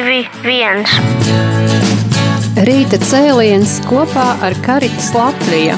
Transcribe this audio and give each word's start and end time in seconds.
1. 0.00 0.84
Rīta 2.64 2.96
cēliens 3.04 3.74
kopā 3.84 4.30
ar 4.46 4.54
Karitas 4.64 5.10
Latviju. 5.12 5.74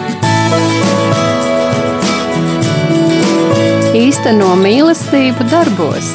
Īsteno 3.98 4.52
mīlestību 4.60 5.48
darbos. 5.50 6.12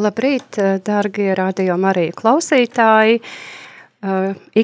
Labrīt, 0.00 0.56
dārgie 0.88 1.30
radio 1.36 1.76
Marija 1.84 2.16
klausītāji! 2.16 3.20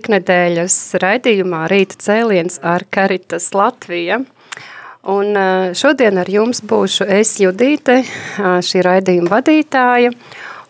Iknedēļas 0.00 0.82
raidījumā 1.04 1.66
Rīta 1.68 2.00
cēliens 2.00 2.62
ar 2.64 2.88
Karitas 2.88 3.52
Latvija. 3.52 4.22
Un 5.08 5.32
šodien 5.72 6.20
ar 6.20 6.28
jums 6.28 6.60
būšu 6.60 7.06
es 7.08 7.38
Judīte, 7.40 8.02
šī 8.36 8.82
raidījuma 8.84 9.30
vadītāja, 9.32 10.10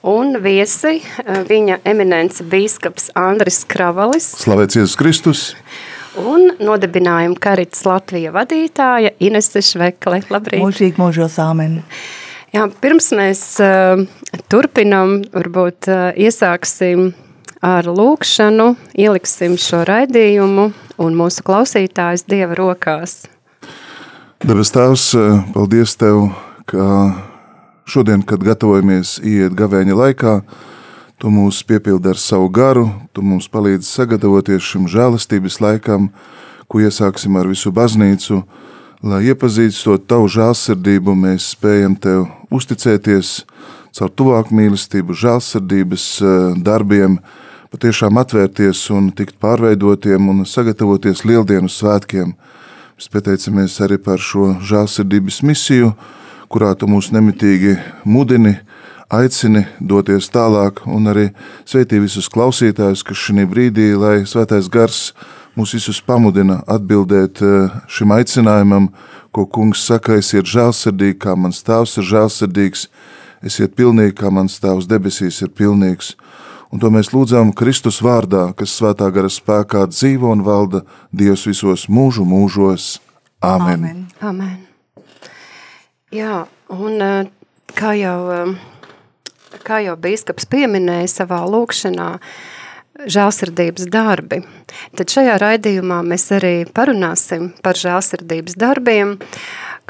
un 0.06 0.36
viesi 0.44 1.00
viņa 1.48 1.80
eminence 1.90 2.46
bīskaps 2.46 3.10
Andris 3.18 3.64
Kravalis. 3.66 4.28
Slavēts 4.44 4.78
Jēzus 4.78 4.94
Kristus! 5.00 5.42
Un 6.18 6.52
nodibinājuma 6.58 7.38
Karitas 7.42 7.82
Latvija 7.86 8.32
vadītāja 8.34 9.12
Inese 9.22 9.62
Švekle. 9.62 10.22
Labrīt! 10.30 10.62
Mūžīgi 10.62 10.98
mūžos 10.98 11.38
āmen! 11.42 11.80
Jā, 12.50 12.64
pirms 12.82 13.12
mēs 13.14 13.42
uh, 13.62 14.00
turpinam, 14.50 15.20
varbūt 15.30 15.86
uh, 15.90 16.08
iesāksim 16.18 17.12
ar 17.62 17.86
lūkšanu 17.86 18.72
ieliksim 18.98 19.54
šo 19.60 19.84
raidījumu 19.86 20.70
un 21.02 21.18
mūsu 21.18 21.46
klausītājs 21.46 22.26
Dieva 22.26 22.58
rokās. 22.58 23.20
Debes 24.40 24.70
Tēvs, 24.72 25.02
paldies 25.52 25.92
Tev, 26.00 26.30
ka 26.64 26.84
šodien, 27.84 28.22
kad 28.24 28.40
gatavojamies 28.40 29.18
iet 29.20 29.52
gavēņa 29.52 29.96
laikā, 29.98 30.32
Tu 31.20 31.28
mūs 31.28 31.58
piepildi 31.68 32.08
ar 32.08 32.16
savu 32.16 32.46
garu, 32.48 32.86
Tu 33.12 33.20
mums 33.20 33.50
palīdzi 33.52 33.84
sagatavoties 33.84 34.64
šim 34.64 34.86
žēlastības 34.88 35.60
laikam, 35.60 36.06
ko 36.72 36.80
iesāksim 36.80 37.36
ar 37.36 37.50
visu 37.52 37.68
baznīcu, 37.68 38.38
lai 39.04 39.26
iepazīstot 39.28 40.06
Tavu 40.08 40.30
žēlsirdību, 40.32 41.12
mēs 41.20 41.50
spējam 41.52 41.98
Tev 42.00 42.24
uzticēties 42.48 43.42
caur 43.92 44.08
tuvāku 44.08 44.56
mīlestību, 44.56 45.18
žēlsirdības 45.20 46.06
darbiem, 46.64 47.18
patiešām 47.68 48.16
atvērties 48.24 48.86
un 48.96 49.12
tikt 49.12 49.36
pārveidotiem 49.36 50.32
un 50.32 50.46
sagatavoties 50.48 51.26
lieldienu 51.28 51.68
svētkiem. 51.68 52.32
Mēs 53.00 53.08
pateicamies 53.08 53.78
arī 53.80 53.96
par 53.96 54.20
šo 54.20 54.58
žālsirdības 54.60 55.38
misiju, 55.48 55.94
kurā 56.52 56.74
tu 56.76 56.84
mūs 56.84 57.06
nemitīgi 57.14 57.78
mudini, 58.04 58.58
aicini 59.08 59.62
doties 59.80 60.28
tālāk 60.28 60.82
un 60.84 61.08
arī 61.08 61.30
sveitī 61.64 61.96
visus 62.02 62.28
klausītājus, 62.28 63.00
kas 63.00 63.22
šī 63.24 63.46
brīdī, 63.48 63.86
lai 63.96 64.26
svētais 64.28 64.68
gars 64.68 65.14
mūs 65.56 65.72
visus 65.78 66.02
pamudina 66.04 66.58
atbildēt 66.68 67.40
eh, 67.40 67.72
šim 67.88 68.12
aicinājumam, 68.18 68.90
ko 69.32 69.46
kungs 69.48 69.80
saka, 69.88 70.20
esiet 70.20 70.44
žālsirdīgi, 70.44 71.22
kā 71.24 71.38
mans 71.40 71.64
tēvs 71.64 72.02
ir 72.02 72.08
žālsirdīgs, 72.10 72.84
esiet 73.40 73.80
pilnīgi, 73.80 74.18
kā 74.20 74.28
mans 74.28 74.60
tēvs 74.60 74.92
debesīs 74.92 75.40
ir 75.40 75.56
pilnīgs 75.56 76.18
un 76.70 76.82
to 76.82 76.90
mēs 76.94 77.12
lūdzam 77.14 77.52
Kristus 77.56 78.00
vārdā, 78.04 78.50
kas 78.56 78.74
svētā 78.78 79.10
gara 79.14 79.30
spēkā 79.30 79.86
dzīvo 79.90 80.32
un 80.34 80.44
valda 80.46 80.84
Dievs 81.12 81.46
visos 81.50 81.88
mūžu 81.90 82.26
mūžos. 82.28 82.98
Āmen. 83.40 83.84
Amen. 83.84 84.00
Amen. 84.20 84.56
Jā, 86.12 86.44
un 86.74 87.02
eh, 87.02 87.28
kā 87.72 87.94
jau, 87.96 88.18
eh, 88.34 89.60
kā 89.64 89.80
jau 89.84 89.94
bīskaps 89.96 90.48
pieminēja 90.50 91.08
savā 91.08 91.40
lūkšanā, 91.48 92.10
žēlsirdības 93.00 93.86
darbi. 93.88 94.42
Tad 94.98 95.12
šajā 95.14 95.38
raidījumā 95.40 96.02
mēs 96.04 96.26
arī 96.36 96.54
parunāsim 96.68 97.52
par 97.64 97.78
žēlsirdības 97.80 98.58
darbiem, 98.60 99.16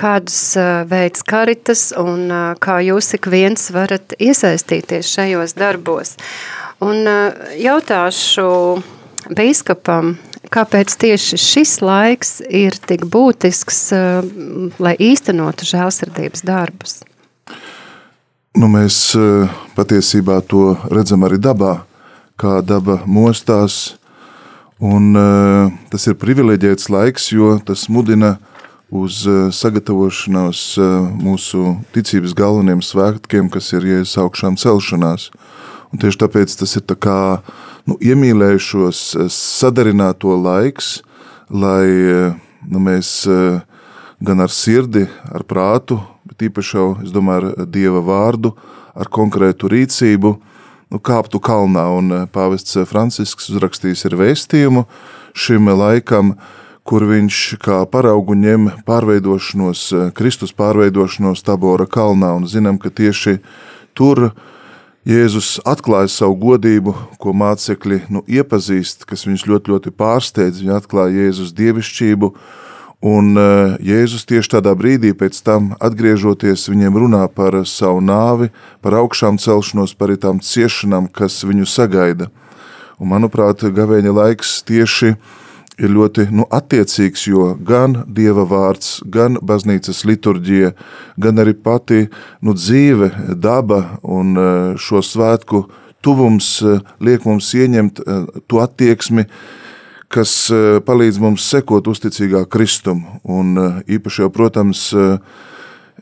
kādus 0.00 0.55
veids 0.88 1.22
karitas 1.28 1.91
un 2.00 2.31
kā 2.62 2.78
jūs 2.87 3.12
ik 3.19 3.28
viens 3.31 3.69
varat 3.75 4.16
iesaistīties 4.16 5.12
šajos 5.12 5.55
darbos. 5.61 6.16
Un 6.81 7.05
jautāšu 7.61 8.49
bīskapam, 9.37 10.15
kāpēc 10.49 10.97
tieši 11.05 11.38
šis 11.41 11.77
laiks 11.84 12.38
ir 12.49 12.78
tik 12.88 13.05
būtisks, 13.12 13.83
lai 14.81 14.94
īstenotu 14.97 15.69
žēlsirdības 15.69 16.44
darbus? 16.49 17.00
Nu, 18.56 18.67
mēs 18.67 19.12
patiesībā 19.77 20.41
to 20.50 20.75
redzam 20.91 21.22
arī 21.28 21.38
dabā, 21.38 21.82
kā 22.41 22.59
daba 22.67 23.03
mostās, 23.06 23.94
un 24.81 25.12
tas 25.93 26.09
ir 26.09 26.17
privileģēts 26.19 26.88
laiks, 26.91 27.31
jo 27.37 27.59
tas 27.65 27.87
mudina 27.93 28.38
uz 28.91 29.23
sagatavošanos 29.55 30.62
mūsu 31.21 31.77
ticības 31.95 32.34
galveniem 32.37 32.83
svētkiem, 32.83 33.51
kas 33.53 33.73
ir 33.77 33.87
Jēzus 33.95 34.19
augšām 34.25 34.59
celšanās– 34.61 35.31
Un 35.91 35.99
tieši 35.99 36.21
tāpēc 36.23 36.55
tas 36.61 36.77
ir 36.78 36.84
tā 36.87 36.95
kā 36.95 37.19
nu, 37.89 37.97
iemīlējušos 37.99 39.00
eh, 39.19 39.31
sadarināto 39.34 40.37
laiks, 40.39 41.00
lai 41.50 41.87
eh, 41.91 42.37
nu, 42.71 42.83
mēs 42.83 43.25
eh, 43.27 43.59
gan 44.23 44.45
ar 44.45 44.55
sirdi, 44.55 45.06
ar 45.34 45.43
prātu, 45.49 45.99
bet 46.29 46.47
īpaši 46.47 46.77
jau, 46.77 46.87
es 47.03 47.11
domāju, 47.15 47.50
ar 47.50 47.67
Dieva 47.67 48.05
vārdu, 48.06 48.55
ar 48.95 49.11
konkrētu 49.11 49.71
rīcību, 49.73 50.34
nu, 50.95 51.03
kāptu 51.03 51.43
kalnā. 51.43 51.89
Un 51.99 52.15
pāvests 52.31 52.79
Francisks 52.87 53.50
uzrakstījis 53.50 54.06
ir 54.06 54.19
vēstījumu 54.21 54.87
šim 55.34 55.73
laikam, 55.75 56.37
kur 56.85 57.05
viņš 57.09 57.41
kā 57.63 57.83
paraugu 57.91 58.35
ņem 58.39 58.71
pārveidošanos, 58.87 60.13
Kristus 60.17 60.55
pārveidošanos 60.57 61.45
Tabora 61.47 61.87
kalnā, 61.87 62.33
un 62.39 62.49
zinām, 62.51 62.81
ka 62.81 62.91
tieši 62.91 63.39
tur 63.95 64.31
uh, 64.31 64.49
Jēzus 65.09 65.55
atklāja 65.65 66.11
savu 66.13 66.35
godību, 66.43 66.93
ko 67.17 67.33
mācekļi 67.33 68.03
nu, 68.13 68.21
iepazīst, 68.29 69.07
kas 69.09 69.25
viņus 69.25 69.47
ļoti, 69.49 69.73
ļoti 69.73 69.93
pārsteidz. 69.97 70.61
Viņi 70.61 70.75
atklāja 70.77 71.23
Jēzus 71.25 71.55
dievišķību, 71.57 72.29
un 73.09 73.31
eh, 73.41 73.79
Jēzus 73.81 74.29
tieši 74.29 74.53
tādā 74.59 74.75
brīdī 74.77 75.15
pēc 75.17 75.41
tam 75.47 75.73
atgriežoties 75.81 76.69
viņiem 76.69 77.01
runā 77.01 77.23
par 77.33 77.57
savu 77.65 78.05
nāvi, 78.05 78.51
par 78.85 78.99
augšām 79.01 79.41
celšanos, 79.41 79.97
par 79.97 80.12
tām 80.21 80.45
ciešanām, 80.45 81.09
kas 81.09 81.41
viņu 81.49 81.65
sagaida. 81.65 82.29
Un, 83.01 83.09
manuprāt, 83.15 83.65
gavēņa 83.65 84.12
laiks 84.12 84.59
tieši 84.69 85.15
ir 85.15 85.21
ir 85.81 85.93
ļoti 85.95 86.29
nu, 86.35 86.47
attiecīgs, 86.53 87.25
jo 87.31 87.51
gan 87.67 88.03
Dieva 88.09 88.45
vārds, 88.49 89.01
gan 89.05 89.39
baznīcas 89.43 90.05
liturģija, 90.09 90.75
gan 91.21 91.41
arī 91.43 91.55
pati 91.57 92.07
nu, 92.45 92.55
dzīve, 92.57 93.11
daba 93.41 94.01
un 94.03 94.35
e, 94.37 94.49
šo 94.81 95.03
svētku 95.05 95.65
tuvums 96.05 96.59
e, 96.63 96.79
liek 97.05 97.25
mums 97.29 97.53
ieņemt 97.57 98.03
e, 98.03 98.19
to 98.51 98.61
attieksmi, 98.63 99.27
kas 100.11 100.51
palīdz 100.83 101.21
mums 101.23 101.45
sekot 101.47 101.87
uzticīgā 101.87 102.43
Kristum. 102.51 103.05
Un 103.23 103.55
īpaši 103.87 104.25
jau, 104.25 104.31
protams, 104.35 104.81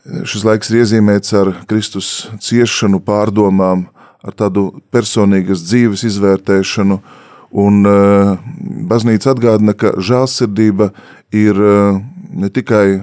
šis 0.01 0.45
laiks 0.47 0.71
ir 0.71 0.79
iezīmēts 0.79 1.35
ar 1.37 1.51
Kristus 1.69 2.25
ciešanu 2.41 3.03
pārdomām, 3.05 3.85
ar 4.25 4.33
tādu 4.33 4.71
personīgas 4.89 5.61
dzīves 5.67 6.07
izvērtēšanu, 6.09 6.97
Un 7.49 7.81
uh, 7.89 8.35
baznīca 8.89 9.33
atgādina, 9.33 9.73
ka 9.73 9.95
žēlsirdība 9.97 10.91
ir 11.33 11.57
uh, 11.57 11.99
ne 12.29 12.49
tikai 12.53 13.01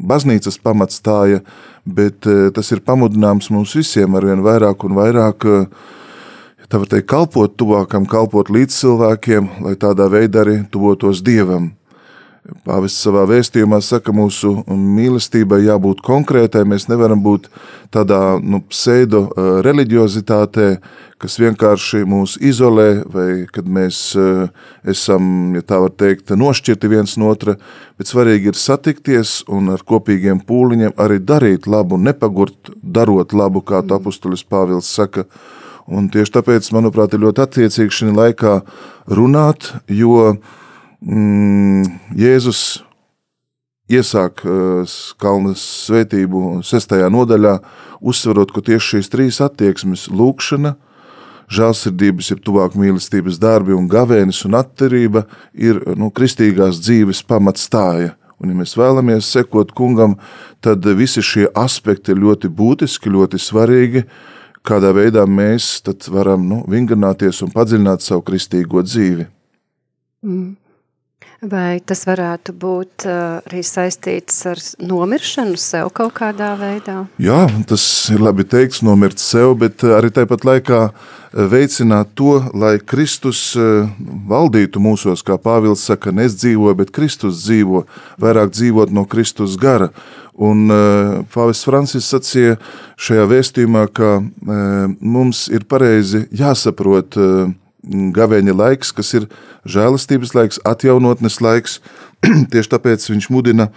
baznīcas 0.00 0.56
pamatstāja, 0.64 1.42
bet 1.84 2.28
uh, 2.28 2.48
tas 2.56 2.72
ir 2.72 2.80
pamudinājums 2.84 3.50
mums 3.52 3.74
visiem 3.76 4.16
arvien 4.16 4.40
vairāk 4.44 4.86
un 4.88 4.96
vairāk 4.96 5.48
tā 6.70 6.78
var 6.78 6.86
teikt, 6.86 7.08
kalpot 7.10 7.56
tuvākam, 7.58 8.06
kalpot 8.06 8.48
līdz 8.52 8.76
cilvēkiem, 8.78 9.50
lai 9.66 9.74
tādā 9.74 10.06
veidā 10.12 10.44
arī 10.44 10.60
tuvotos 10.70 11.20
Dievam. 11.26 11.72
Pāvests 12.64 13.02
savā 13.04 13.26
vēstījumā 13.28 13.82
saka, 13.84 14.14
mūsu 14.16 14.62
mīlestībai 14.64 15.58
jābūt 15.60 15.98
konkrētai, 16.00 16.62
mēs 16.64 16.86
nevaram 16.88 17.20
būt 17.20 17.50
tādā 17.92 18.38
nu, 18.40 18.62
pseido 18.64 19.26
reliģiozitātē, 19.66 20.68
kas 21.20 21.36
vienkārši 21.36 22.00
mūs 22.08 22.38
izolē, 22.40 23.02
vai 23.12 23.26
kad 23.52 23.68
mēs 23.68 23.98
uh, 24.16 24.46
esam, 24.88 25.52
ja 25.58 25.60
tā 25.68 25.82
var 25.82 25.92
teikt, 25.92 26.32
nošķirti 26.32 26.88
viens 26.88 27.18
no 27.20 27.28
otra, 27.28 27.58
bet 28.00 28.08
svarīgi 28.08 28.54
ir 28.54 28.56
satikties 28.56 29.42
un 29.52 29.74
ar 29.74 29.84
kopīgiem 29.84 30.40
pūliņiem 30.48 30.96
arī 30.96 31.20
darīt 31.20 31.68
labu, 31.68 31.98
nepagurt, 32.00 32.72
darot 32.80 33.36
labu, 33.36 33.60
kā 33.60 33.82
to 33.84 34.00
apustulis 34.00 34.46
Pāvils 34.48 34.88
saka. 34.88 35.26
Un 35.90 36.08
tieši 36.08 36.38
tāpēc, 36.38 36.72
manuprāt, 36.72 37.12
ir 37.12 37.26
ļoti 37.26 37.44
attiecīgi 37.44 37.98
šī 37.98 38.14
laikā 38.16 38.56
runāt, 39.12 39.74
jo 39.92 40.38
mm, 41.00 41.98
Jēzus 42.18 42.62
iesāk 43.90 44.44
Kalnas 45.20 45.62
svētību 45.88 46.60
sestajā 46.66 47.10
nodaļā, 47.12 47.56
uzsverot, 48.00 48.52
ka 48.54 48.62
tieši 48.64 48.96
šīs 48.96 49.12
trīs 49.12 49.40
attieksmes– 49.44 50.06
lūkšana, 50.20 50.76
žēlsirdības, 51.50 52.30
ir 52.30 52.42
tuvāk 52.46 52.76
mīlestības 52.78 53.40
darbi 53.42 53.74
un 53.74 53.88
gavēnis 53.90 54.44
un 54.46 54.56
atterība 54.60 55.24
ir 55.54 55.82
nu, 55.98 56.12
kristīgās 56.14 56.78
dzīves 56.84 57.24
pamatstāja. 57.26 58.14
Un, 58.40 58.52
ja 58.52 58.56
mēs 58.56 58.72
vēlamies 58.78 59.28
sekot 59.28 59.74
kungam, 59.76 60.14
tad 60.64 60.86
visi 60.96 61.20
šie 61.20 61.50
aspekti 61.58 62.14
ir 62.14 62.22
ļoti 62.22 62.48
būtiski, 62.56 63.12
ļoti 63.12 63.40
svarīgi, 63.42 64.06
kādā 64.64 64.94
veidā 64.96 65.26
mēs 65.28 65.82
varam 66.08 66.46
nu, 66.48 66.62
vingrināties 66.70 67.42
un 67.44 67.52
padziļināt 67.52 68.06
savu 68.06 68.24
kristīgo 68.30 68.80
dzīvi. 68.86 69.26
Mm. 70.24 70.54
Vai 71.40 71.80
tas 71.80 72.02
varētu 72.04 72.52
būt 72.52 73.06
uh, 73.08 73.38
arī 73.48 73.62
saistīts 73.64 74.42
ar 74.50 74.60
nomiršanu 74.84 75.56
sev 75.56 75.88
kaut 75.96 76.12
kādā 76.18 76.50
veidā? 76.60 77.06
Jā, 77.16 77.46
tas 77.68 77.82
ir 78.12 78.20
labi 78.20 78.44
teikts, 78.44 78.82
nomirt 78.84 79.22
sev, 79.22 79.54
bet 79.62 79.80
arī 79.80 80.10
tāpat 80.12 80.44
laikā 80.44 80.80
veicināt 81.32 82.10
to, 82.18 82.34
lai 82.52 82.74
Kristus 82.82 83.54
valdītu 83.56 84.82
mūsos, 84.82 85.22
kā 85.24 85.38
Pāvils 85.40 85.86
saka, 85.86 86.12
nes 86.12 86.34
dzīvo, 86.36 86.74
bet 86.76 86.92
Kristus 86.92 87.44
dzīvo, 87.44 87.84
vairāk 88.20 88.52
dzīvot 88.52 88.92
no 88.92 89.06
Kristus 89.08 89.56
gara. 89.60 89.88
Un 90.40 90.68
Pāvis 91.32 91.62
Francis 91.64 92.08
sacīja 92.10 92.58
šajā 93.00 93.26
vēstījumā, 93.30 93.86
ka 93.94 94.18
mums 95.00 95.46
ir 95.52 95.64
pareizi 95.70 96.26
jāsaprot 96.34 97.16
gavēņa 97.88 98.54
laiks, 98.56 98.92
kas 98.92 99.14
ir 99.16 99.26
žēlastības 99.68 100.34
laiks, 100.36 100.60
atjaunotnes 100.66 101.40
laiks. 101.40 101.78
Tieši 102.52 102.72
tāpēc 102.74 103.06
viņš 103.10 103.30
mudina 103.32 103.70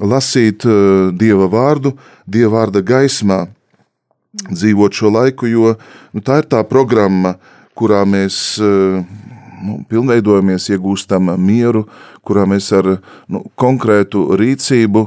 lasīt 0.00 0.66
uh, 0.68 1.12
Dieva 1.16 1.48
vārdu, 1.52 1.96
Dieva 2.28 2.60
vārda 2.60 2.82
gaismā, 2.84 3.46
dzīvot 4.50 4.96
šo 4.96 5.12
laiku, 5.14 5.48
jo 5.48 5.76
nu, 6.12 6.20
tā 6.20 6.42
ir 6.42 6.50
tā 6.50 6.60
programma, 6.68 7.36
kurā 7.76 8.04
mēs 8.08 8.58
uh, 8.60 9.00
nu, 9.64 9.80
pilnveidojamies, 9.88 10.68
iegūstam 10.76 11.32
mieru, 11.40 11.86
kurā 12.26 12.44
mēs 12.48 12.68
ar 12.76 12.98
nu, 13.32 13.46
konkrētu 13.56 14.28
rīcību 14.36 15.06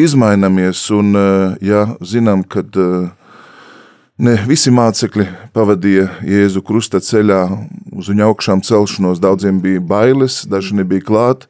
izmainamies 0.00 0.86
un, 0.96 1.12
uh, 1.12 1.58
ja 1.60 1.90
zinām, 2.00 2.46
kad 2.48 2.72
Ne 4.20 4.34
visi 4.44 4.68
mācekļi 4.68 5.24
pavadīja 5.56 6.02
Jēzu 6.28 6.60
krusta 6.68 6.98
ceļā 7.00 7.46
uz 7.96 8.10
viņa 8.12 8.26
augšām 8.28 8.60
celšanos. 8.60 9.22
Daudziem 9.24 9.62
bija 9.64 9.80
bailes, 9.80 10.42
daži 10.44 10.76
nebija 10.76 11.00
klāt. 11.06 11.46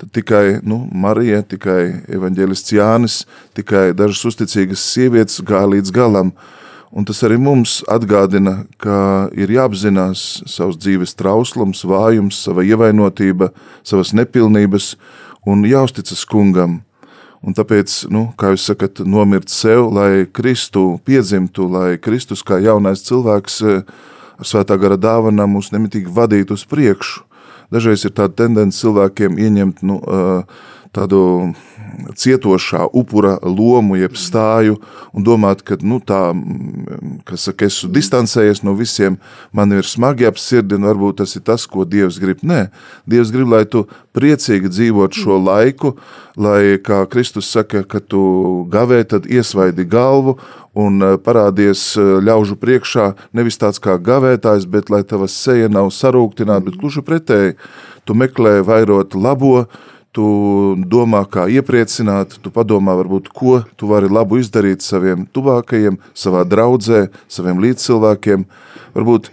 Tad 0.00 0.10
tikai 0.16 0.58
nu, 0.66 0.80
Marija, 0.90 1.44
tikai 1.46 2.08
evaņģēlists 2.10 2.74
Jānis, 2.74 3.20
tikai 3.54 3.92
dažas 3.94 4.24
uzticīgas 4.26 4.82
sievietes 4.90 5.38
gāja 5.46 5.70
līdz 5.76 5.94
galam. 5.94 6.34
Un 6.90 7.06
tas 7.06 7.22
arī 7.22 7.38
mums 7.38 7.78
atgādina, 7.86 8.64
ka 8.82 9.30
ir 9.30 9.52
jāapzinās 9.54 10.42
savs 10.50 10.80
dzīves 10.82 11.14
trauslums, 11.14 11.84
vājums, 11.86 12.42
sava 12.42 12.66
ievainotība, 12.66 13.52
savas 13.86 14.10
nepilnības 14.18 14.96
un 15.46 15.62
jāuzticas 15.62 16.26
kungam. 16.26 16.80
Un 17.40 17.56
tāpēc, 17.56 17.94
nu, 18.12 18.26
kā 18.36 18.52
jūs 18.52 18.66
sakat, 18.68 19.00
nomirt 19.08 19.48
sev, 19.48 19.86
lai 19.96 20.26
Kristu 20.28 20.98
piedzimtu, 21.08 21.70
lai 21.72 21.94
Kristus 22.02 22.44
kā 22.44 22.58
jaunais 22.60 23.00
cilvēks 23.06 23.56
eh, 23.64 23.80
ar 24.36 24.48
svētā 24.48 24.76
gara 24.80 24.98
dāvanā 25.00 25.46
mūs 25.48 25.72
nemitīgi 25.72 26.12
vadītu 26.12 26.58
uz 26.58 26.66
priekšu. 26.68 27.24
Dažreiz 27.72 28.04
ir 28.04 28.12
tāda 28.12 28.34
tendence 28.42 28.82
cilvēkiem 28.82 29.38
ieņemt 29.38 29.84
nu, 29.86 30.00
uh, 30.02 30.70
tādu 30.90 31.20
cietošā 32.16 32.86
upura 32.96 33.36
lomu, 33.42 33.96
jeb 34.00 34.16
stāju, 34.18 34.78
un 35.16 35.26
domāt, 35.26 35.64
ka 35.66 35.78
nu, 35.82 36.00
tā, 36.04 36.20
kas 37.28 37.48
saka, 37.48 37.68
es 37.68 37.80
esmu 37.80 37.92
distancējies 37.96 38.62
no 38.66 38.74
visiem, 38.78 39.18
man 39.52 39.72
ir 39.76 39.86
smagi 39.86 40.28
ap 40.28 40.40
sirdi, 40.40 40.78
un 40.78 40.88
varbūt 40.88 41.20
tas 41.22 41.36
ir 41.36 41.44
tas, 41.46 41.66
ko 41.70 41.84
Dievs 41.88 42.20
grib. 42.22 42.44
Nē, 42.46 42.68
Dievs 43.10 43.32
grib, 43.34 43.50
lai 43.52 43.64
tu 43.68 43.86
priecīgi 44.16 44.70
dzīvot 44.72 45.16
šo 45.16 45.38
laiku, 45.42 45.94
lai, 46.40 46.78
kā 46.82 47.04
Kristus 47.10 47.50
saka, 47.50 47.84
ka 47.84 48.00
tu 48.00 48.66
gavē, 48.70 49.02
tad 49.08 49.28
iesvaidi 49.30 49.86
galvu, 49.88 50.38
un 50.74 51.02
eh, 51.02 51.16
parādies 51.18 51.82
eh, 51.98 52.18
ļaužu 52.22 52.58
priekšā 52.60 53.12
nevis 53.36 53.58
tāds 53.60 53.82
kā 53.82 53.96
gavētājs, 53.98 54.68
bet 54.70 54.90
lai 54.92 55.02
tava 55.06 55.28
seja 55.30 55.70
nav 55.72 55.90
sarūktināta, 55.94 56.68
bet 56.68 56.78
gluži 56.80 57.02
pretēji, 57.06 57.56
tu 58.06 58.16
meklē 58.18 58.60
vairot 58.66 59.14
labo, 59.14 59.66
tu 60.12 60.26
domā, 60.90 61.22
kā 61.30 61.46
iepriecināt, 61.50 62.38
tu 62.42 62.50
padomā, 62.54 62.96
varbūt, 62.98 63.30
ko 63.34 63.60
tu 63.78 63.90
vari 63.90 64.10
labu 64.10 64.40
izdarīt 64.40 64.82
saviem 64.82 65.26
tuvākajiem, 65.30 66.00
savā 66.14 66.42
draudzē, 66.48 67.06
saviem 67.30 67.62
līdzcilvēkiem, 67.62 68.44
varbūt 68.96 69.30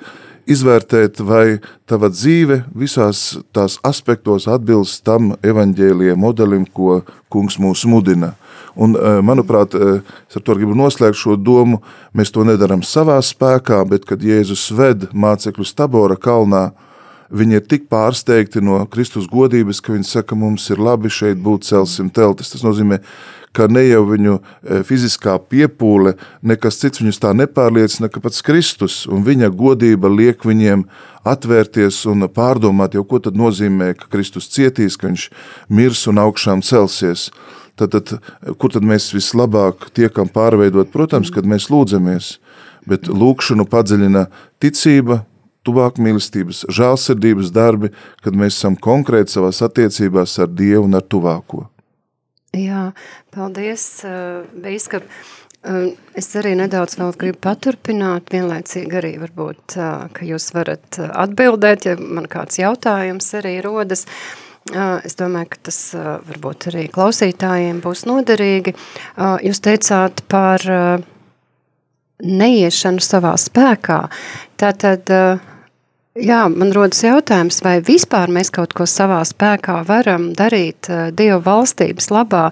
izvērtēt, 0.48 1.20
vai 1.28 1.60
tava 1.90 2.10
dzīve 2.14 2.62
visās 2.78 3.40
tās 3.56 3.78
aspektos 3.88 4.48
atbilst 4.48 5.04
tam 5.08 5.34
evaņģēlie 5.44 6.16
modelim, 6.20 6.66
ko 6.66 7.02
kungs 7.34 7.60
mūs 7.60 7.84
mudina. 7.90 8.36
Un, 8.78 8.94
eh, 8.96 9.20
manuprāt, 9.26 9.74
eh, 9.74 10.02
es 10.30 10.38
ar 10.38 10.42
to 10.42 10.56
gribu 10.56 10.76
noslēgt 10.78 11.18
šo 11.18 11.36
domu, 11.36 11.82
mēs 12.16 12.32
to 12.32 12.44
nedaram 12.46 12.82
savā 12.82 13.18
spēkā, 13.18 13.88
bet 13.90 14.06
kad 14.06 14.20
Jēzus 14.20 14.72
ved 14.72 15.10
mācekļus 15.12 15.74
Tabora 15.74 16.16
kalnā, 16.16 16.72
viņi 17.30 17.60
ir 17.60 17.66
tik 17.68 17.88
pārsteigti 17.92 18.62
no 18.64 18.80
Kristus 18.92 19.28
godības, 19.32 19.82
ka 19.84 19.96
viņi 19.96 20.08
saka, 20.08 20.38
mums 20.38 20.70
ir 20.74 20.82
labi 20.82 21.12
šeit 21.12 21.42
būt 21.44 21.68
celsim 21.68 22.10
teltis. 22.14 22.54
Tas 22.54 22.64
nozīmē, 22.66 23.02
ka 23.58 23.68
ne 23.72 23.84
jau 23.88 24.04
viņu 24.08 24.38
e, 24.38 24.80
fiziskā 24.88 25.38
piepūle, 25.50 26.16
nekas 26.46 26.80
cits 26.82 27.02
viņus 27.02 27.22
tā 27.24 27.34
nepārliecina, 27.38 28.10
ka 28.14 28.22
pats 28.24 28.44
Kristus 28.46 29.06
un 29.10 29.26
viņa 29.28 29.50
godība 29.56 30.12
liek 30.12 30.46
viņiem 30.46 30.86
atvērties 31.28 32.04
un 32.12 32.28
pārdomāt, 32.32 32.96
jau 32.96 33.04
ko 33.08 33.20
tad 33.24 33.38
nozīmē, 33.40 33.94
ka 33.98 34.12
Kristus 34.14 34.50
cietīs, 34.54 34.98
ka 35.00 35.10
viņš 35.10 35.30
mirs 35.74 36.06
un 36.12 36.22
augšām 36.24 36.64
celsies. 36.66 37.32
Tad, 37.78 37.94
tad, 37.94 38.16
kur 38.58 38.74
tad 38.74 38.86
mēs 38.88 39.12
vislabāk 39.14 39.92
tiekam 39.94 40.30
pārveidot? 40.34 40.90
Protams, 40.94 41.30
kad 41.34 41.46
mēs 41.46 41.68
lūdzamies, 41.70 42.38
bet 42.90 43.10
lūkšanu 43.12 43.68
padziļina 43.70 44.24
ticība, 44.64 45.22
tuvāk 45.68 46.00
mīlestības, 46.02 46.66
žēlsirdības 46.74 47.52
darbi, 47.56 47.92
kad 48.24 48.38
mēs 48.40 48.56
esam 48.56 48.78
konkrēti 48.80 49.36
savās 49.38 49.62
attiecībās 49.68 50.38
ar 50.44 50.54
Dievu 50.56 50.88
un 50.88 50.98
ar 50.98 51.04
tuvāko. 51.06 51.68
Jā, 52.58 52.88
paldies, 53.36 53.84
Bīskap. 54.64 55.06
Es 56.16 56.30
arī 56.40 56.54
nedaudz 56.56 56.96
vēl 56.96 57.12
gribu 57.20 57.42
paturpināt, 57.44 58.30
vienlaicīgi 58.32 58.98
arī 59.00 59.14
varbūt, 59.20 59.76
ka 60.16 60.26
jūs 60.26 60.54
varat 60.56 61.00
atbildēt, 61.04 61.90
ja 61.90 61.98
man 62.00 62.30
kāds 62.32 62.62
jautājums 62.62 63.28
arī 63.36 63.58
rodas. 63.66 64.06
Es 65.08 65.18
domāju, 65.20 65.50
ka 65.52 65.60
tas 65.70 65.80
varbūt 66.30 66.70
arī 66.72 66.86
klausītājiem 66.94 67.82
būs 67.84 68.06
noderīgi. 68.08 68.74
Jūs 69.48 69.62
teicāt 69.66 70.24
par 70.32 70.64
neiešanu 72.24 73.04
savā 73.04 73.36
spēkā. 73.40 74.00
Tātad, 74.60 75.12
Jā, 76.18 76.48
man 76.50 76.72
rodas 76.74 77.04
jautājums, 77.06 77.60
vai 77.62 77.76
vispār 77.86 78.32
mēs 78.34 78.50
kaut 78.54 78.72
ko 78.74 78.88
savā 78.90 79.20
spēkā 79.28 79.76
varam 79.86 80.32
darīt 80.34 80.90
uh, 80.90 81.12
Dieva 81.14 81.38
valstības 81.46 82.10
labā, 82.10 82.48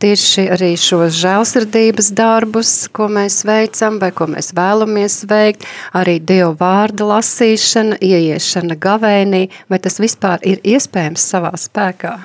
tieši 0.00 0.46
arī 0.54 0.70
šos 0.80 1.18
žēlsirdības 1.18 2.08
darbus, 2.16 2.72
ko 2.96 3.10
mēs 3.12 3.42
veicam 3.44 3.98
vai 4.00 4.08
ko 4.16 4.30
mēs 4.30 4.54
vēlamies 4.56 5.18
veikt, 5.28 5.68
arī 5.92 6.16
Dieva 6.24 6.54
vārda 6.62 7.10
lasīšana, 7.10 8.00
ieiešana 8.00 8.78
gavēnī, 8.80 9.42
vai 9.68 9.82
tas 9.84 10.00
vispār 10.00 10.40
ir 10.48 10.64
iespējams 10.64 11.28
savā 11.34 11.52
spēkā? 11.60 12.16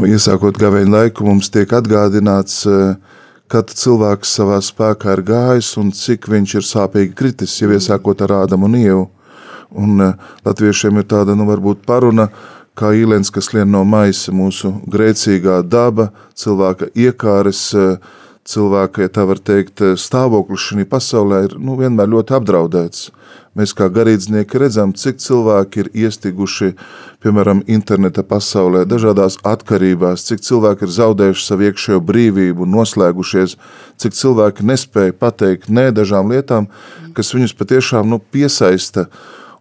Iesākot 0.00 0.56
gavēņu 0.56 0.96
laiku, 0.96 1.28
mums 1.28 1.52
tiek 1.52 1.76
atgādināts 1.76 2.62
uh, 2.70 2.94
kad 3.52 3.68
cilvēks 3.76 4.30
savā 4.38 4.56
spēkā 4.64 5.18
ir 5.18 5.22
gājis 5.28 5.74
un 5.80 5.90
cik 5.92 6.30
viņš 6.32 6.54
ir 6.56 6.64
sāpīgi 6.64 7.12
kritis, 7.18 7.58
jau 7.60 7.68
iesākot 7.74 8.24
ar 8.24 8.38
Ādamu 8.42 8.70
un 8.70 8.78
Ievu. 8.78 9.04
Un 9.72 10.00
uh, 10.00 10.32
latviešiem 10.46 11.00
ir 11.00 11.06
tāda, 11.08 11.36
nu, 11.36 11.44
varbūt 11.48 11.84
paruna, 11.88 12.30
kā 12.76 12.94
īlens, 12.96 13.32
kas 13.32 13.50
lien 13.52 13.68
no 13.72 13.82
maisa, 13.88 14.32
mūsu 14.32 14.72
grēcīgā 14.88 15.60
daba, 15.68 16.10
cilvēka 16.36 16.88
iekāres, 16.96 17.62
uh, 17.76 18.20
cilvēka, 18.48 19.04
ja 19.04 19.12
tā 19.12 19.26
var 19.28 19.40
teikt, 19.40 19.84
stāvoklis 20.00 20.70
šī 20.70 20.86
pasaulē 20.88 21.44
ir 21.46 21.56
nu, 21.60 21.76
vienmēr 21.80 22.10
ļoti 22.12 22.36
apdraudēts. 22.38 23.10
Mēs 23.58 23.74
kā 23.76 23.90
garīdznieki 23.92 24.60
redzam, 24.62 24.94
cik 24.96 25.18
cilvēki 25.20 25.82
ir 25.82 25.90
iestiguši, 26.06 26.70
piemēram, 27.20 27.60
interneta 27.68 28.24
pasaulē, 28.24 28.86
dažādās 28.88 29.36
atkarībās, 29.44 30.24
cik 30.30 30.40
cilvēki 30.46 30.88
ir 30.88 30.94
zaudējuši 30.96 31.46
savu 31.46 31.68
iekšējo 31.68 32.00
brīvību, 32.08 32.68
noslēgušies, 32.72 33.58
cik 34.00 34.16
cilvēki 34.16 34.64
nespēja 34.72 35.18
pateikt 35.20 35.68
nē 35.68 35.90
dažām 35.92 36.32
lietām, 36.32 36.70
kas 37.12 37.34
viņus 37.36 37.56
patiešām 37.60 38.08
nu, 38.08 38.22
piesaista 38.32 39.10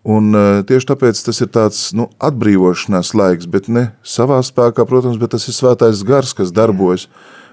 Un, 0.01 0.33
tieši 0.65 0.87
tāpēc 0.89 1.19
tas 1.27 1.39
ir 1.43 1.49
tāds 1.53 1.81
nu, 1.93 2.07
atbrīvošanās 2.25 3.13
laiks, 3.13 3.45
bet 3.45 3.69
ne 3.69 3.91
savā 4.01 4.39
spēkā, 4.41 4.85
protams, 4.89 5.19
bet 5.21 5.35
tas 5.35 5.45
ir 5.45 5.53
svētais 5.53 6.01
gars, 6.07 6.33
kas 6.33 6.53
darbojas. 6.53 7.05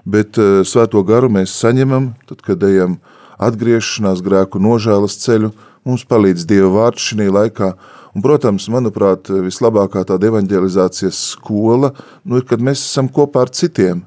Bet 0.09 0.41
svēto 0.65 1.03
garu 1.05 1.29
mēs 1.29 1.53
saņemam, 1.53 2.15
tad, 2.31 2.41
kad 2.47 2.63
ejam 2.65 2.97
atgriešanās 3.37 4.23
grēku 4.25 4.63
nožēlas 4.65 5.19
ceļu, 5.21 5.53
mums 5.89 6.05
palīdz 6.09 6.45
Dieva 6.49 6.69
vārds 6.75 7.11
šī 7.11 7.31
laikā. 7.33 7.73
Un, 8.17 8.25
protams, 8.25 8.67
manuprāt, 8.73 9.29
vislabākā 9.31 10.05
tāda 10.09 10.31
evanģelizācijas 10.31 11.19
skola 11.35 11.93
nu, 12.25 12.39
ir, 12.41 12.47
kad 12.49 12.63
mēs 12.63 12.83
esam 12.87 13.11
kopā 13.13 13.47
ar 13.47 13.53
citiem, 13.55 14.03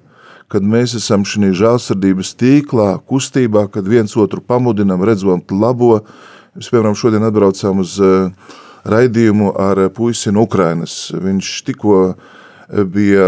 kad 0.51 0.65
mēs 0.67 0.97
esam 0.99 1.23
šajā 1.27 1.53
žēlsirdības 1.61 2.35
tīklā, 2.39 2.89
kustībā, 3.07 3.67
kad 3.71 3.87
viens 3.87 4.17
otru 4.19 4.43
pamudinam, 4.43 5.03
redzam 5.07 5.43
labo, 5.51 6.01
Mēs, 6.51 6.67
piemēram, 6.67 6.97
šodien 6.99 7.23
atbraucām 7.23 7.79
uz 7.79 7.93
eh, 8.03 8.49
raidījumu 8.91 9.53
ar 9.55 9.85
puisi 9.95 10.33
no 10.35 10.43
Ukrainas. 10.43 11.13
Viņš 11.15 11.51
tikko 11.69 11.99
eh, 12.11 12.81
bija 12.83 13.27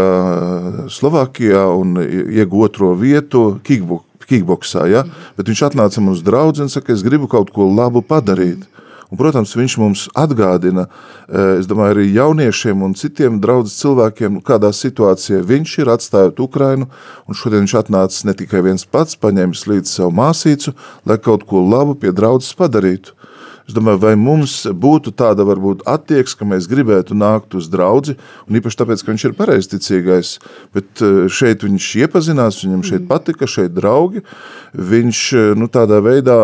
Slovākijā 0.92 1.62
un 1.72 1.96
ieguva 2.04 2.68
otro 2.68 2.90
vietu 3.00 3.46
kickboksā, 4.30 4.86
ja? 4.90 5.04
bet 5.38 5.50
viņš 5.50 5.66
atnāca 5.70 6.02
mums 6.04 6.22
draugu 6.24 6.64
un 6.64 6.72
saka, 6.72 6.92
es 6.92 7.04
gribu 7.06 7.28
kaut 7.30 7.52
ko 7.54 7.68
labu 7.70 8.02
padarīt. 8.02 8.66
Un, 9.14 9.18
protams, 9.20 9.52
viņš 9.54 9.74
mums 9.78 10.00
atgādina, 10.18 10.88
eh, 11.28 11.58
es 11.60 11.68
domāju, 11.70 11.94
arī 11.94 12.06
jauniešiem 12.16 12.82
un 12.82 12.94
citiem 12.98 13.36
draudzes 13.38 13.76
cilvēkiem, 13.78 14.40
kādā 14.42 14.72
situācijā 14.74 15.38
viņš 15.44 15.78
ir 15.78 15.92
atstājot 15.92 16.40
Ukrainu, 16.40 16.88
un 17.28 17.34
šodien 17.34 17.62
viņš 17.62 17.76
atnācis 17.78 18.24
ne 18.24 18.34
tikai 18.34 18.64
viens 18.64 18.84
pats, 18.84 19.14
paņēmis 19.14 19.66
līdzi 19.70 19.86
savu 20.00 20.10
māsīcu, 20.18 20.74
lai 21.06 21.18
kaut 21.18 21.46
ko 21.46 21.62
labu 21.62 21.94
pie 21.94 22.10
draudzes 22.10 22.56
padarītu. 22.58 23.14
Es 23.64 23.72
domāju, 23.72 23.96
vai 24.02 24.12
mums 24.20 24.58
būtu 24.68 25.14
tāda 25.16 25.44
varbūt 25.48 25.86
attieksme, 25.88 26.36
ka 26.42 26.46
mēs 26.50 26.66
gribētu 26.68 27.16
nākt 27.16 27.54
uz 27.56 27.70
draugu, 27.72 28.12
un 28.44 28.58
īpaši 28.58 28.76
tāpēc, 28.76 29.00
ka 29.00 29.08
viņš 29.08 29.24
ir 29.24 29.34
pareizticīgais, 29.38 30.32
bet 30.76 31.00
eh, 31.00 31.14
šeit 31.32 31.64
viņš 31.64 31.86
iepazinās, 32.04 32.60
viņam 32.60 32.82
šeit 32.84 33.00
mm. 33.00 33.08
patika, 33.08 33.48
šeit 33.48 33.72
draugi. 33.72 34.20
Viņš 34.76 35.20
eh, 35.38 35.46
nu, 35.56 35.70
tādā 35.72 36.02
veidā, 36.04 36.36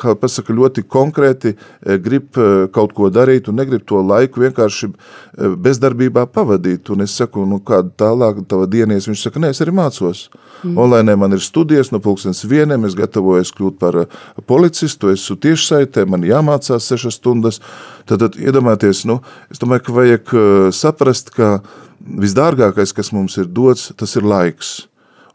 kā 0.00 0.14
pasaka, 0.16 0.56
ļoti 0.56 0.86
konkrēti 0.88 1.52
eh, 1.52 1.98
grib 2.00 2.40
kaut 2.72 2.94
ko 2.96 3.10
darīt 3.12 3.50
un 3.50 3.58
negrib 3.60 3.82
to 3.84 3.98
laiku 4.00 4.40
vienkārši 4.40 4.88
bezdarbībā 5.36 6.24
pavadīt. 6.32 6.88
Un 6.94 7.04
es 7.04 7.12
saku, 7.18 7.44
nu, 7.48 7.58
kāda 7.60 7.92
tālāk 8.00 8.40
tava 8.48 8.64
dienies, 8.70 9.10
viņš 9.10 9.26
saka, 9.26 9.42
nē, 9.42 9.52
es 9.52 9.60
arī 9.60 9.74
mācos. 9.76 10.24
Mm. 10.62 10.78
Online 10.80 11.18
man 11.20 11.36
ir 11.36 11.42
studijas 11.44 11.90
no 11.92 12.00
pulkstens 12.00 12.44
vieniem, 12.48 12.86
es 12.88 12.96
gatavojos 12.96 13.52
kļūt 13.58 13.78
par 13.82 14.04
policistu, 14.48 15.10
esmu 15.12 15.36
tiešsaitē, 15.42 16.06
man 16.08 16.24
jāmācās 16.24 16.61
mācās 16.62 16.86
sešas 16.86 17.18
stundas. 17.18 17.60
Tad, 18.06 18.22
tad 18.22 18.38
iedomājieties, 18.38 19.04
nu, 19.10 19.20
es 19.50 19.58
domāju, 19.58 19.86
ka 19.86 19.98
vajag 19.98 20.32
uh, 20.36 20.70
saprast, 20.72 21.34
ka 21.34 21.60
visdārgākais, 22.02 22.94
kas 22.94 23.12
mums 23.12 23.38
ir 23.38 23.46
dots, 23.50 23.92
tas 23.96 24.16
ir 24.16 24.26
laiks. 24.26 24.88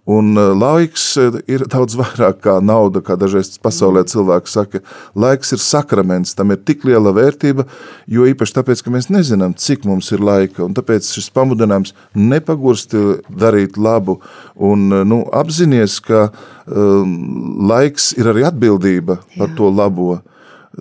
Un 0.07 0.37
uh, 0.39 0.53
laiks 0.55 1.17
uh, 1.19 1.35
ir 1.51 1.65
daudz 1.67 1.97
vairāk 1.99 2.39
kā 2.45 2.57
nauda, 2.63 3.01
kā 3.03 3.17
dažreiz 3.19 3.57
pasaulē 3.59 4.05
cilvēki 4.07 4.51
saka. 4.51 4.79
Laiks 5.19 5.51
ir 5.51 5.59
sakraments, 5.59 6.31
tam 6.35 6.53
ir 6.55 6.61
tik 6.63 6.85
liela 6.87 7.11
vērtība, 7.15 7.65
jo 8.07 8.27
īpaši 8.31 8.55
tāpēc, 8.55 8.83
ka 8.83 8.93
mēs 8.93 9.09
nezinām, 9.11 9.55
cik 9.59 9.83
mums 9.87 10.13
ir 10.15 10.23
laika. 10.23 10.63
Un 10.63 10.75
tāpēc 10.77 11.11
šis 11.11 11.27
pamudinājums 11.35 11.91
nepagursti 12.15 13.19
darīt 13.27 13.75
labu 13.75 14.21
un 14.55 14.87
nu, 15.07 15.25
apzinies, 15.35 15.99
ka 16.07 16.29
um, 16.67 17.67
laiks 17.67 18.13
ir 18.15 18.31
arī 18.31 18.47
atbildība 18.47 19.19
par 19.35 19.51
Jā. 19.51 19.55
to 19.59 19.75
labo. 19.75 20.19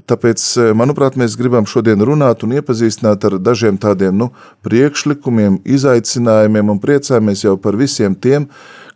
Tāpēc, 0.04 0.42
e, 0.60 0.72
manuprāt, 0.76 1.14
mēs 1.16 1.38
gribam 1.40 1.64
šodien 1.64 2.02
runāt 2.04 2.42
un 2.44 2.52
iepazīstināt 2.58 3.22
ar 3.24 3.38
dažiem 3.40 3.78
tādiem 3.80 4.12
nu, 4.20 4.28
priekšlikumiem, 4.66 5.62
izaicinājumiem 5.64 6.74
un 6.74 6.80
priecājamies 6.82 7.46
jau 7.46 7.54
par 7.56 7.78
visiem 7.80 8.12
tiem, 8.12 8.44